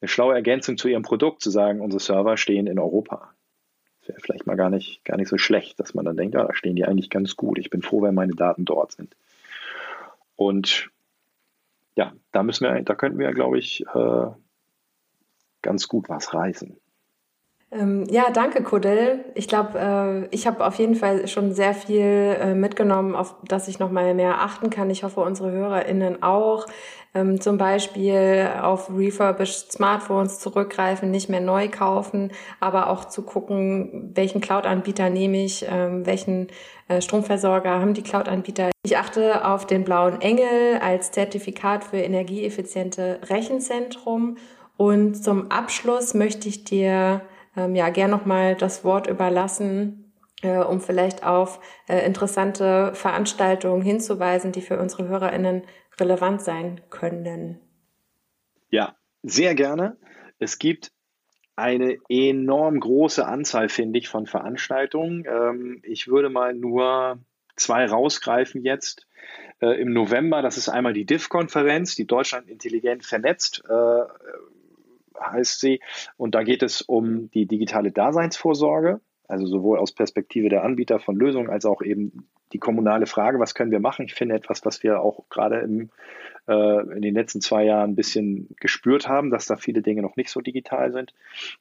eine 0.00 0.08
schlaue 0.08 0.34
Ergänzung 0.34 0.76
zu 0.76 0.88
ihrem 0.88 1.02
Produkt, 1.02 1.42
zu 1.42 1.50
sagen, 1.50 1.80
unsere 1.80 2.00
Server 2.00 2.36
stehen 2.36 2.66
in 2.66 2.78
Europa. 2.78 3.32
Das 4.00 4.08
wäre 4.08 4.20
vielleicht 4.20 4.46
mal 4.46 4.56
gar 4.56 4.70
nicht, 4.70 5.04
gar 5.04 5.16
nicht 5.16 5.28
so 5.28 5.38
schlecht, 5.38 5.78
dass 5.80 5.94
man 5.94 6.04
dann 6.04 6.16
denkt, 6.16 6.34
ja, 6.34 6.44
da 6.44 6.54
stehen 6.54 6.76
die 6.76 6.84
eigentlich 6.84 7.10
ganz 7.10 7.36
gut. 7.36 7.58
Ich 7.58 7.70
bin 7.70 7.82
froh, 7.82 8.02
wenn 8.02 8.14
meine 8.14 8.34
Daten 8.34 8.64
dort 8.64 8.92
sind. 8.92 9.16
Und 10.34 10.90
ja, 11.96 12.12
da 12.32 12.42
müssen 12.42 12.64
wir, 12.64 12.82
da 12.82 12.94
könnten 12.94 13.18
wir, 13.18 13.32
glaube 13.32 13.58
ich, 13.58 13.84
äh, 13.94 14.26
ganz 15.62 15.88
gut 15.88 16.08
was 16.08 16.34
reißen. 16.34 16.78
Ähm, 17.78 18.06
ja, 18.10 18.30
danke, 18.32 18.62
Kodel. 18.62 19.24
Ich 19.34 19.48
glaube, 19.48 19.78
äh, 19.78 20.34
ich 20.34 20.46
habe 20.46 20.64
auf 20.64 20.76
jeden 20.76 20.94
Fall 20.94 21.28
schon 21.28 21.52
sehr 21.52 21.74
viel 21.74 22.02
äh, 22.40 22.54
mitgenommen, 22.54 23.14
auf 23.14 23.34
das 23.46 23.68
ich 23.68 23.78
noch 23.78 23.90
mal 23.90 24.14
mehr 24.14 24.40
achten 24.40 24.70
kann. 24.70 24.88
Ich 24.88 25.02
hoffe, 25.02 25.20
unsere 25.20 25.50
HörerInnen 25.50 26.22
auch. 26.22 26.66
Ähm, 27.14 27.40
zum 27.40 27.58
Beispiel 27.58 28.48
auf 28.62 28.90
refurbished 28.90 29.72
Smartphones 29.72 30.38
zurückgreifen, 30.38 31.10
nicht 31.10 31.28
mehr 31.28 31.40
neu 31.40 31.68
kaufen, 31.68 32.30
aber 32.60 32.88
auch 32.88 33.06
zu 33.06 33.22
gucken, 33.22 34.10
welchen 34.14 34.40
Cloud-Anbieter 34.40 35.10
nehme 35.10 35.44
ich, 35.44 35.66
ähm, 35.70 36.06
welchen 36.06 36.48
äh, 36.88 37.00
Stromversorger 37.00 37.80
haben 37.80 37.94
die 37.94 38.02
Cloud-Anbieter. 38.02 38.70
Ich 38.84 38.96
achte 38.96 39.46
auf 39.46 39.66
den 39.66 39.84
blauen 39.84 40.20
Engel 40.20 40.78
als 40.80 41.10
Zertifikat 41.10 41.84
für 41.84 41.98
energieeffiziente 41.98 43.20
Rechenzentrum. 43.28 44.36
Und 44.76 45.22
zum 45.22 45.50
Abschluss 45.50 46.12
möchte 46.12 46.48
ich 46.48 46.64
dir 46.64 47.22
ähm, 47.56 47.74
ja 47.74 47.88
gern 47.90 48.10
nochmal 48.10 48.54
das 48.54 48.84
Wort 48.84 49.06
überlassen, 49.06 50.12
äh, 50.42 50.58
um 50.58 50.80
vielleicht 50.80 51.24
auf 51.24 51.60
äh, 51.88 52.04
interessante 52.04 52.94
Veranstaltungen 52.94 53.82
hinzuweisen, 53.82 54.52
die 54.52 54.62
für 54.62 54.78
unsere 54.78 55.08
HörerInnen 55.08 55.62
relevant 55.98 56.42
sein 56.42 56.80
können. 56.90 57.60
Ja, 58.70 58.96
sehr 59.22 59.54
gerne. 59.54 59.96
Es 60.38 60.58
gibt 60.58 60.92
eine 61.56 61.96
enorm 62.10 62.78
große 62.78 63.26
Anzahl, 63.26 63.70
finde 63.70 63.98
ich, 63.98 64.08
von 64.08 64.26
Veranstaltungen. 64.26 65.24
Ähm, 65.26 65.80
ich 65.82 66.06
würde 66.06 66.28
mal 66.28 66.54
nur 66.54 67.18
zwei 67.56 67.86
rausgreifen 67.86 68.62
jetzt. 68.62 69.06
Äh, 69.60 69.80
Im 69.80 69.94
November, 69.94 70.42
das 70.42 70.58
ist 70.58 70.68
einmal 70.68 70.92
die 70.92 71.06
DIF-Konferenz, 71.06 71.94
die 71.94 72.06
Deutschland 72.06 72.48
intelligent 72.48 73.06
vernetzt. 73.06 73.62
Äh, 73.66 73.72
heißt 75.20 75.60
sie. 75.60 75.80
Und 76.16 76.34
da 76.34 76.42
geht 76.42 76.62
es 76.62 76.82
um 76.82 77.30
die 77.30 77.46
digitale 77.46 77.92
Daseinsvorsorge, 77.92 79.00
also 79.28 79.46
sowohl 79.46 79.78
aus 79.78 79.92
Perspektive 79.92 80.48
der 80.48 80.64
Anbieter 80.64 81.00
von 81.00 81.16
Lösungen 81.16 81.50
als 81.50 81.64
auch 81.64 81.82
eben 81.82 82.28
die 82.52 82.58
kommunale 82.58 83.06
Frage, 83.06 83.40
was 83.40 83.54
können 83.54 83.72
wir 83.72 83.80
machen? 83.80 84.06
Ich 84.06 84.14
finde 84.14 84.36
etwas, 84.36 84.64
was 84.64 84.82
wir 84.82 85.00
auch 85.00 85.28
gerade 85.28 85.58
im, 85.58 85.90
äh, 86.46 86.94
in 86.94 87.02
den 87.02 87.14
letzten 87.14 87.40
zwei 87.40 87.64
Jahren 87.64 87.90
ein 87.90 87.96
bisschen 87.96 88.54
gespürt 88.60 89.08
haben, 89.08 89.30
dass 89.30 89.46
da 89.46 89.56
viele 89.56 89.82
Dinge 89.82 90.02
noch 90.02 90.16
nicht 90.16 90.30
so 90.30 90.40
digital 90.40 90.92
sind. 90.92 91.12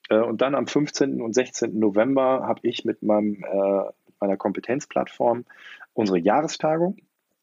Äh, 0.09 0.19
und 0.19 0.41
dann 0.41 0.53
am 0.53 0.67
15. 0.67 1.21
und 1.21 1.33
16. 1.33 1.79
November 1.79 2.45
habe 2.47 2.59
ich 2.63 2.85
mit 2.85 3.01
meinem, 3.01 3.43
äh, 3.43 3.91
meiner 4.19 4.37
Kompetenzplattform 4.37 5.45
unsere 5.93 6.19
Jahrestagung 6.19 6.97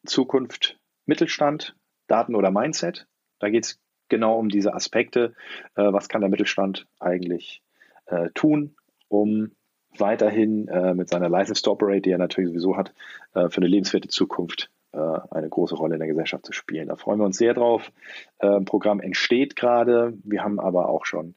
Zukunft 0.07 0.79
Mittelstand, 1.07 1.75
Daten 2.07 2.35
oder 2.35 2.51
Mindset. 2.51 3.07
Da 3.38 3.48
geht 3.48 3.64
es 3.64 3.81
genau 4.12 4.38
um 4.38 4.51
diese 4.51 4.75
Aspekte. 4.75 5.35
Äh, 5.75 5.92
was 5.92 6.09
kann 6.09 6.20
der 6.20 6.31
Mittelstand 6.31 6.87
eigentlich 7.01 7.62
äh, 8.07 8.29
tun, 8.35 8.77
um 9.09 9.53
weiterhin 9.98 10.68
äh, 10.68 10.94
mit 10.94 11.09
seiner 11.09 11.29
License 11.29 11.62
to 11.62 11.72
Operate, 11.72 12.03
die 12.03 12.11
er 12.11 12.18
natürlich 12.18 12.51
sowieso 12.51 12.77
hat, 12.77 12.94
für 13.35 13.57
eine 13.57 13.66
lebenswerte 13.66 14.09
Zukunft 14.09 14.70
eine 14.92 15.48
große 15.48 15.75
Rolle 15.75 15.94
in 15.94 16.01
der 16.01 16.09
Gesellschaft 16.09 16.44
zu 16.44 16.53
spielen. 16.53 16.88
Da 16.88 16.96
freuen 16.96 17.18
wir 17.18 17.25
uns 17.25 17.38
sehr 17.38 17.55
drauf. 17.55 17.90
Ein 18.38 18.62
äh, 18.62 18.64
Programm 18.66 19.01
entsteht 19.01 19.57
gerade. 19.57 20.12
Wir 20.22 20.44
haben 20.44 20.61
aber 20.61 20.90
auch 20.90 21.07
schon 21.07 21.35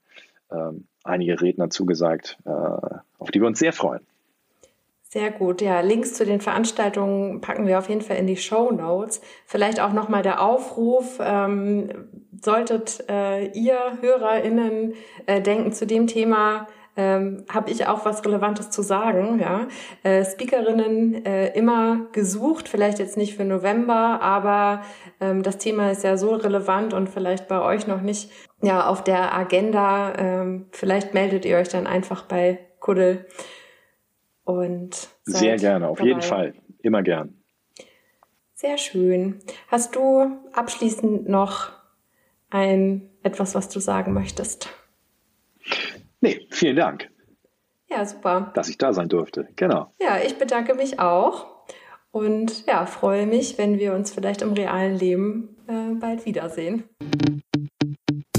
ähm, 0.52 0.88
einige 1.06 1.40
Redner 1.40 1.70
zugesagt, 1.70 2.38
auf 2.44 3.32
die 3.32 3.40
wir 3.40 3.48
uns 3.48 3.60
sehr 3.60 3.72
freuen. 3.72 4.06
Sehr 5.16 5.32
gut. 5.32 5.62
Ja, 5.62 5.80
Links 5.80 6.14
zu 6.14 6.26
den 6.26 6.42
Veranstaltungen 6.42 7.40
packen 7.40 7.68
wir 7.68 7.80
auf 7.80 7.88
jeden 7.88 8.02
Fall 8.02 8.18
in 8.18 8.28
die 8.28 8.36
Show 8.36 8.70
Notes. 8.72 9.22
Vielleicht 9.46 9.80
auch 9.80 9.94
nochmal 9.94 10.24
der 10.24 10.42
Aufruf, 10.42 11.20
ähm, 11.22 12.10
solltet 12.44 13.02
äh, 13.10 13.46
ihr 13.54 13.80
HörerInnen 14.02 14.94
äh, 15.26 15.40
denken, 15.40 15.72
zu 15.72 15.88
dem 15.88 16.08
Thema 16.08 16.68
ähm, 16.98 17.46
habe 17.50 17.72
ich 17.72 17.88
auch 17.88 18.04
was 18.04 18.26
Relevantes 18.26 18.72
zu 18.72 18.82
sagen. 18.82 19.40
Ja, 19.40 19.70
äh, 20.04 20.26
Speakerinnen 20.26 21.26
äh, 21.26 21.58
immer 21.58 22.08
gesucht, 22.12 22.68
vielleicht 22.68 23.00
jetzt 23.00 23.16
nicht 23.16 23.38
für 23.38 23.46
November, 23.46 24.20
aber 24.22 24.82
ähm, 25.22 25.44
das 25.44 25.60
Thema 25.60 25.92
ist 25.92 26.04
ja 26.04 26.18
so 26.18 26.36
relevant 26.36 26.94
und 26.94 27.08
vielleicht 27.08 27.48
bei 27.48 27.62
euch 27.62 27.88
noch 27.88 28.02
nicht 28.02 28.32
ja 28.62 28.86
auf 28.86 29.02
der 29.02 29.34
Agenda. 29.34 30.12
Ähm, 30.18 30.66
vielleicht 30.72 31.14
meldet 31.14 31.46
ihr 31.46 31.56
euch 31.56 31.70
dann 31.70 31.88
einfach 31.88 32.24
bei 32.24 32.60
Kuddel 32.82 33.26
und 34.46 35.10
sehr 35.26 35.58
gerne, 35.58 35.90
auf 35.90 35.98
dabei. 35.98 36.08
jeden 36.08 36.22
Fall, 36.22 36.54
immer 36.82 37.04
gern. 37.04 37.42
Sehr 38.54 38.78
schön. 38.78 39.42
Hast 39.68 39.96
du 39.96 40.32
abschließend 40.54 41.28
noch 41.28 41.72
ein 42.50 43.10
etwas, 43.22 43.54
was 43.54 43.68
du 43.68 43.80
sagen 43.80 44.14
möchtest? 44.14 44.70
Nee, 46.22 46.48
vielen 46.52 46.78
Dank. 46.78 47.10
Ja, 47.90 48.06
super. 48.06 48.52
Dass 48.54 48.70
ich 48.70 48.78
da 48.78 48.94
sein 48.94 49.10
durfte. 49.10 49.48
Genau. 49.56 49.92
Ja, 50.00 50.20
ich 50.26 50.38
bedanke 50.38 50.74
mich 50.74 51.00
auch 51.00 51.48
und 52.12 52.66
ja, 52.66 52.86
freue 52.86 53.28
mich, 53.28 53.58
wenn 53.58 53.78
wir 53.78 53.94
uns 53.94 54.12
vielleicht 54.12 54.42
im 54.42 54.54
realen 54.54 54.96
Leben 54.96 55.58
äh, 55.68 55.94
bald 56.00 56.26
wiedersehen. 56.26 56.86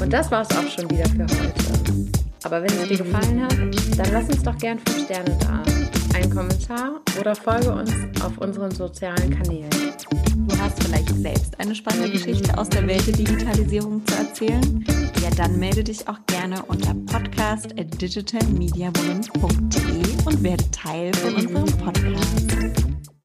Und 0.01 0.13
das 0.13 0.31
war 0.31 0.43
es 0.43 0.51
auch 0.51 0.69
schon 0.69 0.91
wieder 0.91 1.07
für 1.07 1.23
heute. 1.23 2.16
Aber 2.47 2.63
wenn 2.63 2.71
es 2.81 2.87
dir 2.87 2.99
gefallen 2.99 3.43
hat, 3.43 3.57
dann 3.99 4.13
lass 4.13 4.29
uns 4.29 4.45
doch 4.45 4.57
gern 4.57 4.79
5 4.79 5.07
Sterne 5.07 5.37
da, 5.41 5.65
einen 6.17 6.33
Kommentar 6.33 7.01
oder 7.19 7.35
folge 7.35 7.73
uns 7.73 7.91
auf 8.25 8.39
unseren 8.39 8.71
sozialen 8.71 9.37
Kanälen. 9.37 9.69
Du 10.47 10.57
hast 10.61 10.81
vielleicht 10.81 11.09
selbst 11.09 11.59
eine 11.59 11.75
spannende 11.75 12.09
Geschichte 12.09 12.57
aus 12.57 12.69
der 12.69 12.87
Welt 12.87 13.05
der 13.05 13.15
Digitalisierung 13.15 14.07
zu 14.07 14.15
erzählen? 14.15 14.85
Ja, 15.25 15.31
dann 15.37 15.59
melde 15.59 15.83
dich 15.83 16.07
auch 16.07 16.21
gerne 16.29 16.63
unter 16.69 16.95
podcast 16.95 17.77
at 17.77 18.01
digitalmediawoman.de 18.01 20.25
und 20.25 20.41
werde 20.45 20.71
Teil 20.71 21.13
von 21.15 21.35
unserem 21.35 21.67
Podcast. 21.79 22.86